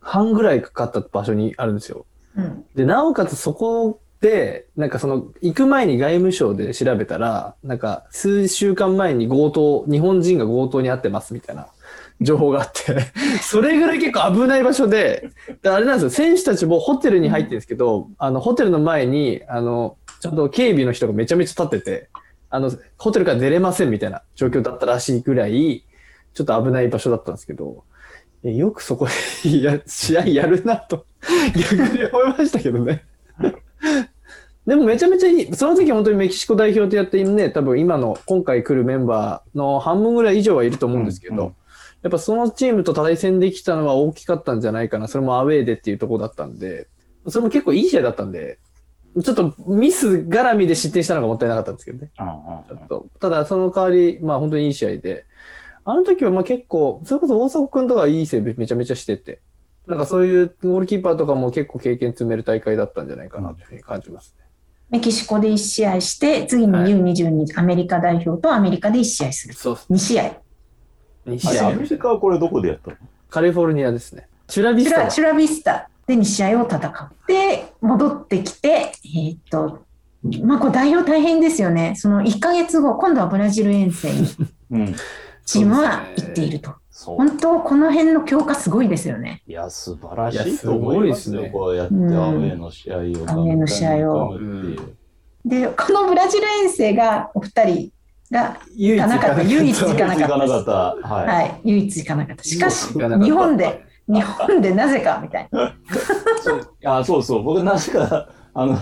[0.00, 2.06] 半ぐらいかかった場所にあるんですよ。
[2.36, 2.64] うん。
[2.76, 11.68] で、なおかつそこで、なんかその、行く前に外務省で調べたら、なんか数週間前に強盗、日本人が強盗に遭ってますみたいな
[12.20, 15.30] 情報があって、 それぐらい結構危ない場所で、
[15.62, 22.10] であれなんですよ、選手たちもホテルに入ってるんですけど、あの、ホテルの前に、あの、ちゃんと警備の人がめちゃめちゃ立ってて、
[22.50, 25.86] あの、ホテルから出れませんみたいな状況だったらしいぐらい、
[26.34, 27.84] ちょっと危ない場所だったんですけど、
[28.42, 29.06] よくそこ
[29.44, 31.06] で や試合やるなと、
[31.56, 33.04] 逆に思いましたけどね。
[34.66, 35.54] でもめちゃめちゃいい。
[35.54, 41.54] その時本当にメキシコ代表とやってね、多分今の今回来るメンバーの半分ぐらい以上はいると思うんですけど、うんうん
[42.02, 45.06] やっぱそのチームと対戦できたのは大きかったんじゃないかな。
[45.06, 46.88] それもアウェーでっていうところだったんで、
[47.28, 48.58] それも結構いい試合だったんで、
[49.22, 52.10] ちょっとミス絡みで失点したのがもったいなかったんですけどね。
[52.18, 52.32] うんうん
[52.68, 55.26] ちょっとただその代わり、まあ本当にいい試合で、
[55.84, 59.40] あの時はまあ結構、それこそ大迫くんとかいいセーブめちゃめちゃしてて、
[59.90, 64.44] なんかそういうゴールキーパーとかも結構経験積める大会だったんじゃないかなというふうに感じますね。
[64.88, 69.54] メキシコで1試合して、次にはい U22、アメリカ代表とアメリカで1試合する。
[69.54, 69.86] そうです。
[69.92, 70.40] 2試合。
[71.26, 72.96] 2あ試合れアメリカはこれどこでやったの？
[73.28, 74.28] カリフォルニアですね。
[74.46, 79.84] チュラビスタだチュラビスタで2試合を戦って、戻ってきて、えーっと、
[80.44, 81.94] まあこれ代表大変ですよね。
[81.96, 84.28] その1ヶ月後、今度はブラジル遠征に
[84.70, 84.96] うん。
[85.44, 86.79] チームは行っていると。
[87.06, 89.42] 本当、この辺の強化すごいですよね。
[89.46, 91.34] いや、素晴らしいと思いますよ。
[91.34, 94.38] すごいですねこうやってアウうんェーの試合をアウェーの試合を。
[95.44, 97.92] で、このブラジル遠征がお二人
[98.30, 101.08] が、唯行かなかった唯一行かなかった行かなかった。
[101.08, 101.26] はい。
[101.26, 102.44] はい、唯一行かなかった。
[102.44, 105.74] しかし、行か日本で、日本でなぜかみたいな。
[106.98, 108.78] あそうそう、僕なぜか、あの、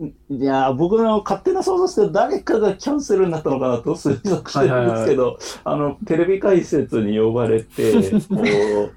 [0.00, 7.92] いや、僕の勝手な想像ですけど、誰かがキャンセルになったのかなと推測してるんですけど、あの、テレビ解説に呼ばれて、
[8.30, 8.92] こう、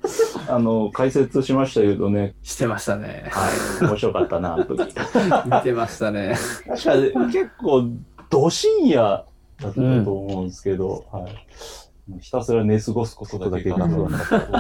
[0.48, 3.30] あの、解説しましたけどね、してましたね。
[3.32, 3.50] は
[3.84, 4.94] い、面白かったな、あの時。
[5.46, 6.36] 見てましたね。
[6.68, 7.90] 確かに結構、
[8.30, 9.26] ど深夜
[9.60, 12.20] だったと思うんですけど、はい。
[12.20, 14.08] ひたすら寝過ごすことだけが覚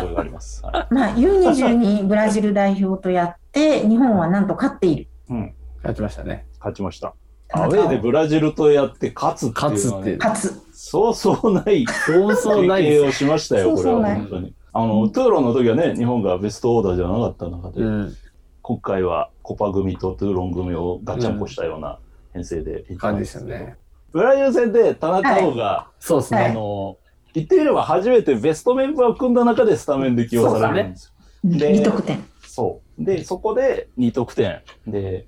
[0.09, 0.63] えがあります。
[0.65, 5.07] はいまあ、U22 ブラジル代表とやって、日本はなんと勝っている。
[5.29, 5.53] うん、
[5.84, 6.45] やってましたね。
[6.59, 7.13] 勝ちました。
[7.53, 10.71] アウェーでブラジルとやって勝つっていうのはね勝つって勝つ。
[10.73, 13.11] そうそうないそうそうないを。
[13.11, 14.55] しましたよ、これは本当に。
[14.73, 18.15] あの、トゥーロンの時はね、日本がベストオーダーじゃなかった中で、うん。
[18.61, 21.99] 今回はコパ組とトゥーロン組をガッチャンコしたような
[22.34, 23.75] 編成で行った感じんですけどでしたね。
[24.13, 26.45] ブラジル戦で田中碧が、はいそうですね。
[26.45, 26.97] あの、
[27.34, 31.13] 言ってみれば初めてベストメンバーを組んだ中でスタメンで起用されるんです
[31.43, 31.57] よ。
[31.57, 32.23] で2得点。
[32.43, 33.03] そう。
[33.03, 34.61] で、そこで2得点。
[34.88, 35.27] で、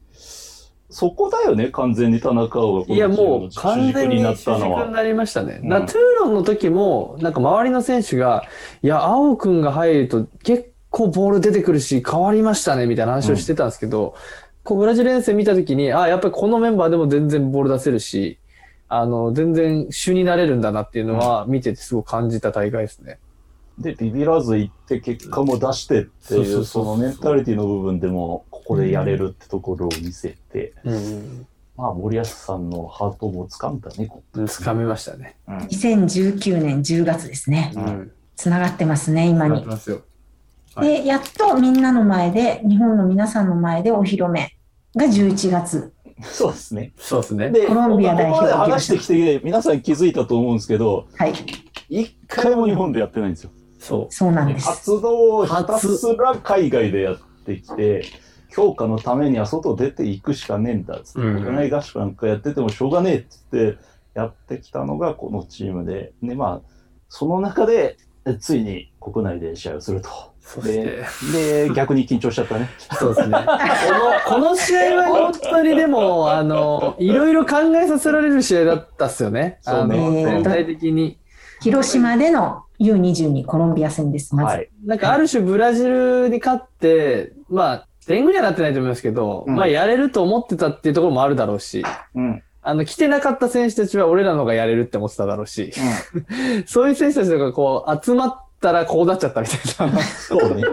[0.93, 4.93] そこだよね、完全に田中碧がいや、もう完全に主主軸になったのは軸に。
[4.93, 5.59] なりましたね。
[5.63, 8.45] うんトゥーロンの時も、なんか周りの選手が、
[8.83, 14.13] いや、青くんが入ると結構ボール出てくるし、変わりましたね、みたいな話をしてたんですけど、
[14.63, 18.37] こうブラジル遠征見た時に、あ、やっぱりこのメンバーでも全然ボール出せるし、
[18.87, 23.17] あの、全然主になれるんだなっていうのは見ててすごく感じた大会ですね。
[23.79, 31.47] で、ビビらず行って結果も出してっていうそのメンタリティの部分でも、ここでやれるってところを見せて、うん。
[31.75, 35.35] まあ、森保さんのハートも掴んだね、こ掴みましたね。
[35.47, 37.71] うん2019年10月ですね。
[37.75, 38.11] うん。
[38.35, 39.65] つながってますね、今に。
[39.65, 39.97] ますよ。
[39.97, 40.13] はい
[40.81, 44.55] で、やっとみんなの前で、日本の皆さんの前でお披露目
[44.95, 45.93] が11月。
[46.23, 46.93] そうですね。
[46.97, 47.51] そうですね。
[47.51, 51.33] で、コロンビア代表ここまで話してきて、皆さん気づいたと思うんですけど、はい、
[51.89, 53.51] 一回も日本でやってないんですよ。
[53.79, 54.67] そそうなんです。
[54.67, 58.05] 活動をひたすら海外でやってきて、
[58.53, 63.39] 強化のためには外出ていくしかねえんだっつって、うん国内合宿なんかやっててもしょうがねえっつっ
[63.73, 63.77] て、
[64.13, 66.69] やってきたのがこのチームで、で、まあ、
[67.09, 70.09] その中で、えついに国内で試合をすると。
[70.39, 72.69] そしてで、で、逆に緊張しちゃったね。
[72.99, 73.37] そうですね。
[74.27, 79.57] この、この試合は本当にでも、あの、いろいろ考えさせられる試合だったっすよね。
[79.61, 81.17] そうねあの全体的に。
[81.61, 84.55] 広島での U22 コロンビア戦です、まず。
[84.57, 84.69] はい。
[84.85, 91.83] なんかある種ブラジルに勝って、まあ、天狗にはなってないと思いますけど、うんまあやれると思ってたっていうところもあるだろうし、
[92.15, 92.43] うん。
[92.65, 95.71] あの、来てなかった選手たちは俺らの方がやれるって思ってただろうし、
[96.65, 99.99] そういう選手たちとかこう、集まったらこうなっちゃったみたいな。
[100.01, 100.63] そうね。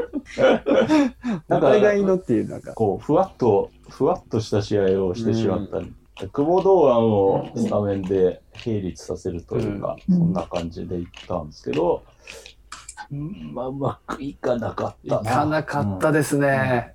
[1.51, 2.75] お互いのっていう、なんか。
[2.75, 5.81] こう、ふわっと、ふわっとした試合をしてしまった。
[6.29, 12.03] 久保堂安をスタメンで並立させるというか、うんそんな感じでいったんですけど、
[13.11, 15.31] うんまあ、うまくいかなかっいたな。
[15.31, 16.95] かなかったですね。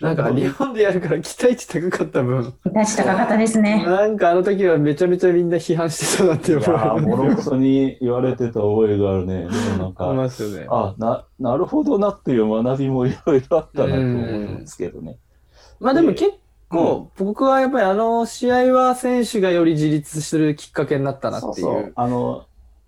[0.00, 3.84] うんなんか日本でやるから期待値高かった分、期待値高かったですね。
[3.86, 7.36] なんかあの時はめちゃめちゃみんな批判してたなってい思う。
[7.36, 9.42] クソに言われてた覚えがあるね。
[9.42, 10.66] でもなんいか、ますよね。
[10.68, 15.16] あ、な、なるほどなっていう学びもいろいろあったなと思うんですけどね。
[15.78, 16.32] まあでも結
[16.68, 21.54] 構、僕はやっぱりあの試合は選手がより自立するきっかけになったなっていう。
[21.54, 22.46] そうそうあの、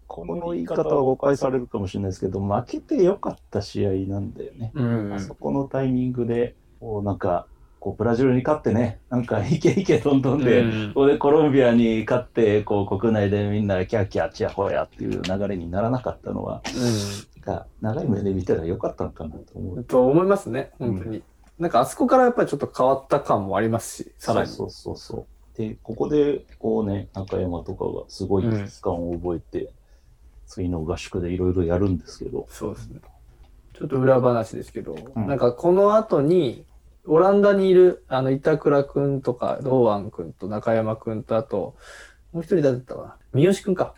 [0.09, 4.72] この言い方は誤解されるかもしれないですけど、負けてよかった試合なんだよね。
[4.74, 7.47] うんあそこのタイミングで、こうなんか、
[7.81, 16.62] こうブラジルに勝ってね、なんかイケイケトントンで、うんここでコロンビアに勝って、こう国内でみんなキャーキャーチヤホヤっていう流れにならなかったのは、
[17.37, 19.79] なんか長い目で見たらよかったのかなと思うん。
[19.81, 19.85] う。
[19.85, 21.22] と思いますね、本当に。
[21.59, 24.49] なんかあそこからやっぱりちょっと変わった感もありますし、さらに。
[24.49, 25.59] そうそうそうそう。
[25.59, 29.72] で、ここで、こうね、中山とかがすごい危機感を覚えて、
[30.47, 33.01] 次の合宿でいろいろやるんですけど、そうですね。
[33.79, 36.64] ちょっと裏話ですけど、うんなんかこの後に、
[37.07, 41.77] オランダにいる、あの、板倉くんとか、堂安くんと中山くんと、あと、
[42.33, 43.16] もう一人誰だったかな？
[43.33, 43.95] 三好くんか。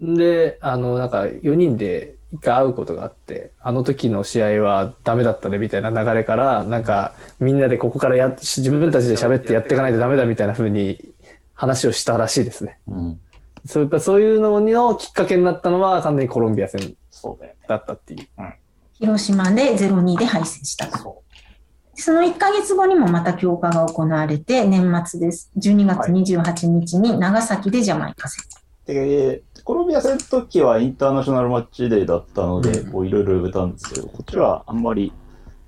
[0.00, 11.14] で、あの、なんか4人で一回会うことがあって、あの時の試合はダメだったねみたいな流れから、なんかみんなでここからやっ、自分たちで喋ってやっていかないとダメだみたいな風に
[11.54, 12.78] 話をしたらしいですね。
[12.88, 13.20] うん、
[13.64, 16.94] そういったそういうののきっかけになったのは完全にコロンビア戦
[17.66, 18.26] だったっていう。
[18.98, 21.22] 広島で0-2で敗戦したと。
[21.94, 25.50] そその1ヶ月後にもまた強化が行われて、年末です。
[25.58, 28.44] 12月28日に長崎でジャマイカ戦。
[28.86, 28.92] う。
[28.92, 35.12] で、コロンビア戦の時はインターナショナルマッチデーだったので、いろいろ呼べたんですけど、こっちはあんまり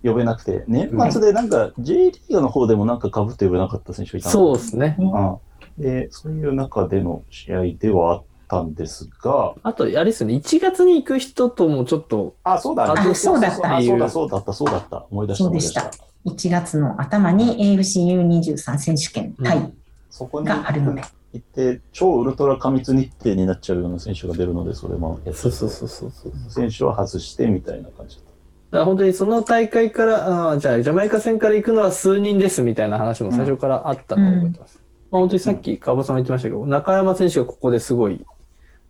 [0.03, 4.97] 呼べなくて、年末でなんか J リーグの方でもなんか被って呼べなかった選手がいたのそうですね。
[4.99, 5.39] うん
[5.79, 15.07] で、そういう中での試合ではあったんですが、あと、あれですよね、1月に行く人ともちょっと、あ、そうだ、あそうだったあそうだ、そうだった、そうだった。
[15.11, 15.91] 思い出した、そうでしたた。
[16.27, 19.73] 1月の頭に AFCU23 選手権タイ
[20.11, 21.03] そこにがあるので。
[21.35, 26.13] 行って、超ウルトラ過密日程になっちゃうような選手が出るので、それもそうそうそうそう。
[26.49, 28.29] 選手を外してみたいな感じだっ
[28.71, 34.81] だから本当にその大会から、あーじゃあジャマイカ戦から行くのは数人ですみたいな話も最初からあったのを覚えてます。
[35.11, 38.25] まあ本当にさっき川端さんも言ってましたけど、中山選手がここですごい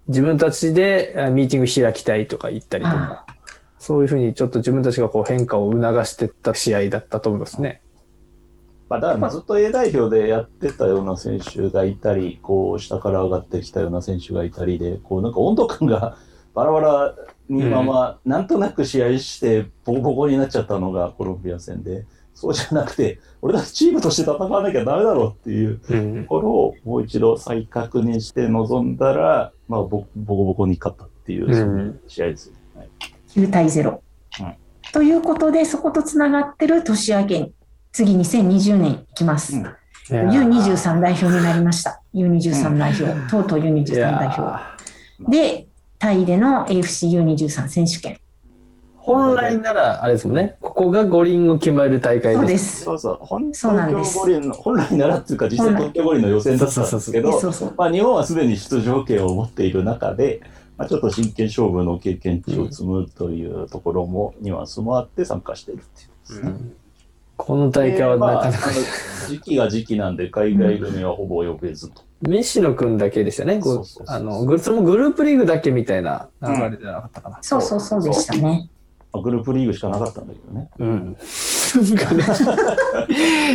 [0.09, 3.27] 自分たちであミーティング開きたいとか言ったりとか、
[3.79, 7.83] そういうふうにちょっと自分たちがこう変化を促していった試合だったと思いますね。
[8.89, 8.95] た。
[8.95, 16.17] まあ、だからまあずっと A 代表でやってたような選手がいたり、こう、下から上がってきたような選手がいたりで、こう、なんか温度感が
[16.55, 17.15] バラバラ
[17.49, 22.05] にまま、なんとなく試合して、ボコボコになっちゃったのがコロンビア戦で、
[22.41, 32.55] そうじゃなくて、俺たちチームとして戦わなきゃダメだろうっていううんところをもう一度再確認して臨んだら、まあ、ボボコボコに勝ったっていう、うんそういう試合ですよ。
[32.77, 32.89] はい
[33.31, 33.91] 9対0。
[34.41, 34.55] うん
[34.93, 37.53] ということで、そことつながってる年明けに、
[37.93, 39.57] 次2020年いきます。
[39.57, 39.63] うん
[40.11, 42.01] いやー U23 代表になりました。
[42.15, 43.31] U23 代表。
[43.31, 45.31] とうとう U23 いや代ー表。
[45.31, 45.67] で、
[45.99, 48.19] タイでの AFCU23 選手権。
[49.15, 52.53] 本来なら、あれですもんね、ここが五輪を決まる大会そうで。
[52.53, 52.85] ですす。
[52.85, 57.75] そうそう、本そうなんです東京五輪の、本来ならっていうか、実際東京五輪の予選だったんですけでど、そうそう。
[57.77, 60.41] まあ、日本はすでに出場権を持っている中で、
[60.77, 66.53] まあ、ちょっと真剣勝負の経験値を積むというところも、ニュアンスもあって参加しているっていうですね。
[67.37, 72.03] この大会はでまあなかなか、あの時期が時期なんで、海外組はほぼ呼べずと。
[72.23, 73.61] メッシの君だけでしたね。
[73.63, 77.39] そうそうそうあの、グそれもグループリーグだけみたいな流れじゃなかったかな。
[77.41, 78.69] そうそうそうでしたね。
[79.13, 80.69] まあグループリーグしかなかったんだけどね。
[80.79, 81.17] うん。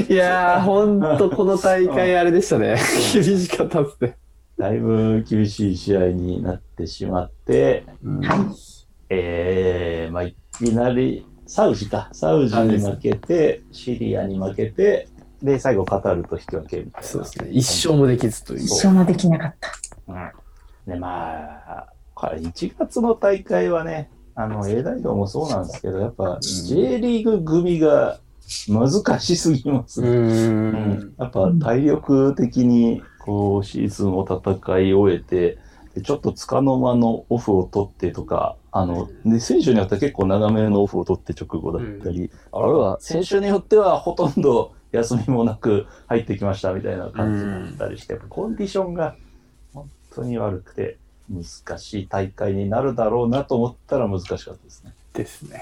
[0.10, 2.78] いやー、ほんとこの大会あれでしたね。
[3.14, 4.18] 厳しかったっすね。
[4.58, 7.86] だいぶ厳しい試合になってしまって、
[8.22, 8.40] はい。
[9.10, 12.10] えー、まあ、いきなり、サウジか。
[12.14, 15.08] サウジに負けて、シリアに負けて、
[15.42, 17.08] で、最後カタールと引き分けみたいな。
[17.08, 17.50] そうですね。
[17.52, 18.60] 一勝もできずという。
[18.64, 19.72] 一生もできなかった。
[20.88, 21.34] で、ま
[21.68, 28.20] あ、これ1月の大会はね、あの、A 大道もそうなんですけど、やっぱ J リーグ組が
[28.68, 30.02] 難しすぎます。
[30.02, 30.10] ね。
[30.10, 31.14] うん。
[31.18, 35.58] やっぱ体力的にこうシーズンを戦い終えて、
[35.96, 49.16] でちょっとつかの間のオフを取ってとか、あの、で選手によっては結構長めのオフを取って直後だったり、あるいは選手によってはほとんど休みもなく入ってきましたみたいな感じだったりして、やっぱコンディションが
[49.74, 50.98] 本当に悪くて
[51.30, 54.94] 難しい大会になるだろうなと思ったら難しかったですね。
[55.14, 55.62] ですね。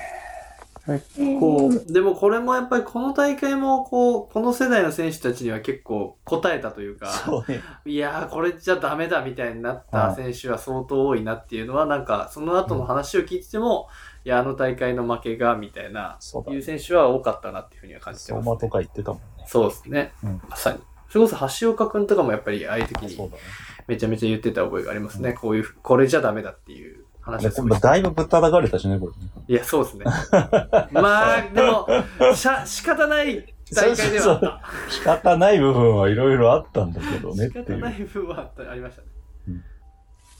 [1.40, 7.62] こう、でもこれもやっぱりこの大会もこう、この世代の選手たちには結構答えたというか、そうね。
[7.86, 13.90] いやーこれじゃダメだみたいになった選手は相当多いなっていうのは、なんかその後の話を聞いてても、
[14.26, 18.46] いや、あの大会の負けがみたいな、そうだいう選手は多かったなっていうふうには感じてます、ね。
[18.46, 19.46] 相馬とか言ってたもんね。
[19.48, 20.14] そうですね。
[20.24, 20.80] うんまさに。
[21.10, 23.42] それこそ橋岡くんとかもやっぱりああいう時にそうだね。
[23.88, 25.34] めちゃめちゃ言ってた覚えがありますね。
[25.34, 29.32] こういう、これじゃダメだっていう話でをすだいぶぶったたかれたしね、これね。
[29.48, 30.06] いや、そうですね。
[30.92, 31.88] まあ、でも、
[32.36, 34.62] しゃ、仕方ない大会ではあった。
[34.92, 37.66] 仕方ない部分はいろいろあったんだけどねっていう。
[37.66, 39.08] 仕方ない部分はあったありましたね。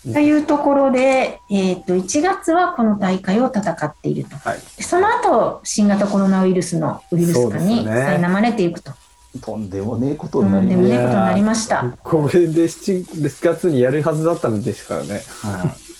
[0.04, 4.36] というところで、えっと1月はこの大会を戦っていると。
[4.38, 4.60] はい。
[4.82, 8.92] その後、新型コロナウイルスのウイルス化にそうですね苛まれていくと。
[9.40, 11.98] とんでもねえこととになんりましでもねえことになりました。
[12.04, 15.22] これで7月にやるはずだったんですからね。
[15.42, 15.92] た。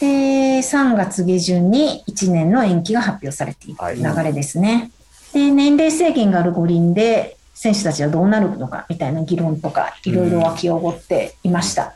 [0.00, 4.90] で、3月下旬に1年の延期が発表されているはい流れですね。
[5.32, 11.94] で、年齢制限がある五輪で、選手たちはどうなるのかみたいな議論とか、いろいろ湧き起こっていました。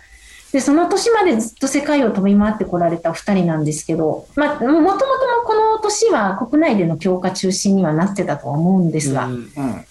[0.52, 5.06] で、その年までずっと世界を飛び回ってこられたお二人なんですけど、まあ、もともとも
[5.44, 9.84] この年は国内での強化中心にはなってたとは思うんですが、うんうん。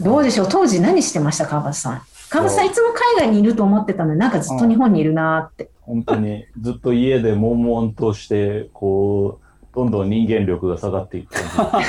[0.00, 0.48] どうでしょう？
[0.50, 1.46] 当時何してました？
[1.46, 2.02] 川端さん。
[2.28, 5.70] 川端さんいつも海外にいると思ってたのになんかずっと日本にいるなーって。
[5.80, 11.44] 本当にずっと家で悶々として、こう、どんどん人間力が下がっていく感
[11.80, 11.86] じ。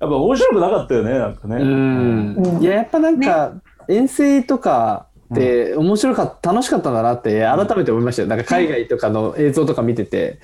[0.00, 1.56] やっぱ面白くなかったよね、なんかね。
[1.56, 3.54] うんうんいや、やっぱなんか、
[3.88, 8.28] 遠征とかって面白かった、楽しかったんだなって改めて思いましたよ。
[8.28, 10.40] なんか海外とかの映像とか見てて、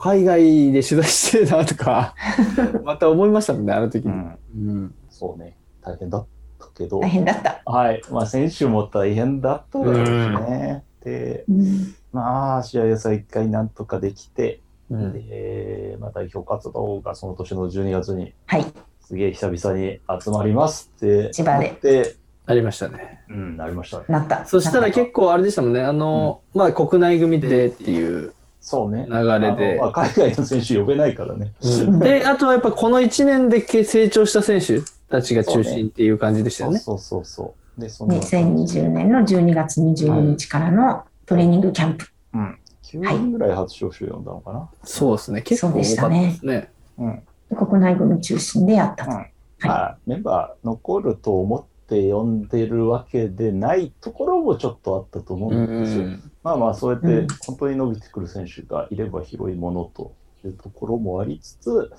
[0.00, 2.14] 海外で取材してるなとか、
[2.84, 4.12] また思いましたもんね、あの時に。
[4.12, 4.38] うん。
[4.56, 5.56] うんそうね。
[5.80, 6.26] 大変だっ
[6.58, 7.00] たけど。
[7.00, 7.62] 大変だった。
[7.64, 8.02] はい。
[8.10, 10.84] まあ、選手も大変だっただろうしね。
[11.04, 14.60] で、うんまあ、試合を再開なんとかできて、
[14.90, 18.66] うんで、まあ、代表活動がその年の12月に、はい。
[19.00, 21.30] すげえ久々に集まりますって。
[21.30, 22.16] 千葉で。
[22.46, 23.22] で、ありましたね。
[23.28, 24.04] うん、なりましたね。
[24.08, 24.44] なった。
[24.46, 28.34] そしたら結構あれでしたもんね、あの、まあ国内組でっていう
[28.64, 29.06] そうね。
[29.10, 31.52] 流れで海外の選手呼べないからね。
[32.00, 34.80] で、あとはやっぱこの1年で成長した選手
[35.10, 36.78] たちが中心っていう感じでしたよね。
[36.78, 37.80] そうそうそう。
[37.80, 42.06] で、その、2020年の12月22日からのトレーニングキャンプ。
[42.32, 42.58] うん。
[42.84, 44.70] 9人ぐらい初招集呼んだのかな。
[44.82, 45.42] そうですね。
[45.42, 46.70] 結構多かったですね。
[46.96, 47.22] うん。
[47.54, 49.10] 国内組中心でやったと。
[49.10, 49.26] うん
[49.60, 56.04] まあ、メンバー残ると思って呼んでるわけでないところもちょっとあったと思うんですよ。
[56.42, 60.12] まあまあ、そうやってうん本当に伸びてくる選手がいれば広いものと
[60.44, 61.92] いうところもありつつ、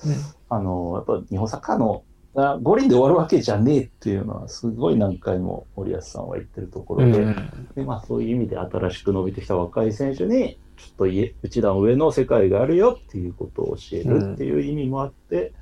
[0.50, 2.04] あの、やっぱ日本サッカーの
[2.38, 7.36] あ五輪で終わるわけじゃねえっていうのはすごい何回も森保さんは言ってるところで、
[7.76, 15.54] でまあ、そういう意味で新しく伸びてきた若い選手にちょっとい一段上の世界があるよっていうことを教えるっていう意味もあって、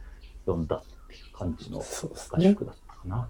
[0.46, 2.42] 読んだっていう感じの合。
[2.42, 3.30] 宿だったかな。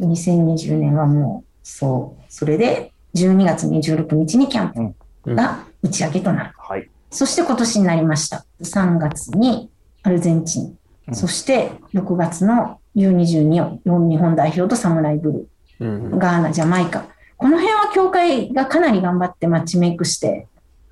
[0.00, 2.22] 2020年はもう、そう。
[2.28, 6.54] それで、12月26日にキャンプが打ち上げとなる。
[6.58, 6.88] はい。
[7.10, 8.44] そして今年になりました。
[8.60, 9.70] 3月に
[10.02, 10.64] アルゼンチン。
[11.08, 15.48] うんそして6月の U22 を日本代表とサムライブル
[15.80, 17.04] うんー、ガーナ、ジャマイカ。
[17.36, 20.46] この辺は協会がかなり頑張ってマッチメイクして、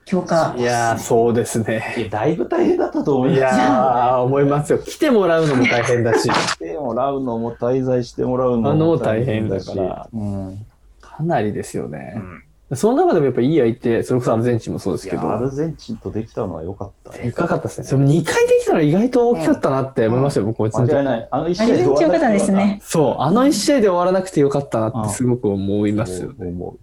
[0.05, 0.55] 強化。
[0.59, 1.95] いやー、そうですね。
[1.97, 3.63] いや、だいぶ大変だったと思いいますよ。
[3.63, 4.79] やー、思いますよ。
[4.79, 10.67] 来てもらうのも大変だし、来てもらうのも滞在してもらうのあのも大変だからうん。
[11.01, 12.19] かなりですよねう。
[12.19, 12.43] ん
[12.75, 17.11] その中でもやっぱいい相手、それこそアルゼンチンもそうですけど、アルゼンチンとできたのは良かった。
[17.11, 17.87] でかかったですね。
[17.87, 21.29] それ2回できたら意外と大きかったなって思いますよ、僕こいつの時間違いない。
[21.31, 22.81] あの一試合アルゼンチンよかったですね。
[22.83, 26.49] そう、あの1試合で終わらなくてよかったなってすごく思いますよね。
[26.49, 26.77] 思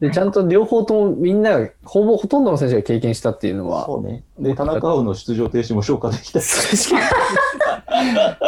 [0.00, 3.70] で、ちゃんと両方ともみんなが、ほぼほとんどの選手が経験したっていうのう。
[3.70, 4.22] は、そうね。
[4.38, 6.40] で、田中碧の出場停止も消化できた。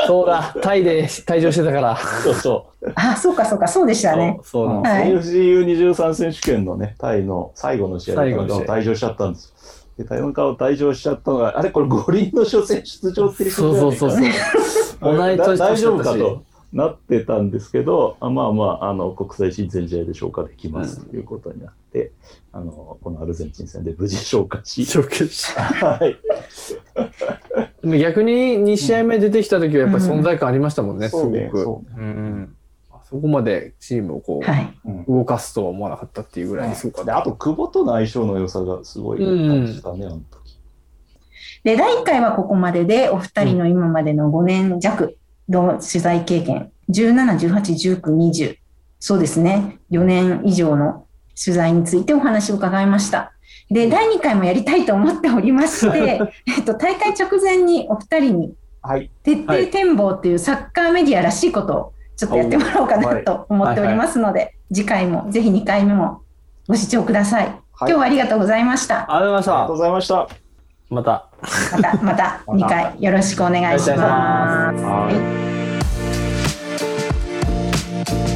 [0.07, 1.97] そうだ、タイで退場してたから。
[1.97, 2.93] そうそう。
[2.95, 4.39] あ、そうかそうか、そうでしたね。
[4.45, 9.49] そうなんですはい AFCU23 選手権のね、タイの最後の試合で退場しちゃったんです
[9.99, 10.05] よ。
[10.05, 14.21] で、田中碧退場しちゃったのが、あれこれ五輪の初戦出場っていうそうそうそうそう。
[15.17, 16.43] 同い年大丈夫かと。
[16.73, 22.13] なってたんですけど、あまあまあ、あの、国際親善試合で消化できますということになって、
[22.53, 26.17] あの、このアルゼンチン戦で無事消化し、消化しはい。
[27.83, 31.63] でも逆に2試合目出てきた時はやっぱり存在感ありましたもんね、すごそうね、く。
[31.63, 32.07] そうね。
[32.07, 32.57] うん
[33.11, 34.73] そこまでチームをこう、はい。
[34.85, 37.19] うん動かすとは思わなかったっていうぐらいすごかっで、た。
[37.19, 40.61] あと、久保との相性の良さがすごい感じたね、あの時。
[41.65, 45.19] で、第1回はここまでで、お二人の今までの5年弱
[45.51, 48.57] の取材経験、17、18、19、20、
[48.99, 51.07] そうですね、4年以上の
[51.43, 53.33] 取材についてお話を伺いました。
[53.71, 59.11] で、第2回もやりたいと思っておりまして、 えっと、大会直前にお二人にはい。
[59.23, 66.23] 徹底展望っていうサッカーメディアらしいことをちょっとやってもらおうかなと思っておりますので、次回もぜひ2回目も
[66.69, 67.47] ご視聴ください。
[67.81, 69.07] 今日はありがとうございました。
[69.15, 70.50] ありがとうございました。
[70.91, 71.03] ました。
[71.03, 71.27] また。
[71.73, 73.93] また、 また2回よろしくお願いします。
[73.93, 75.11] お願いしますは
[78.27, 78.30] い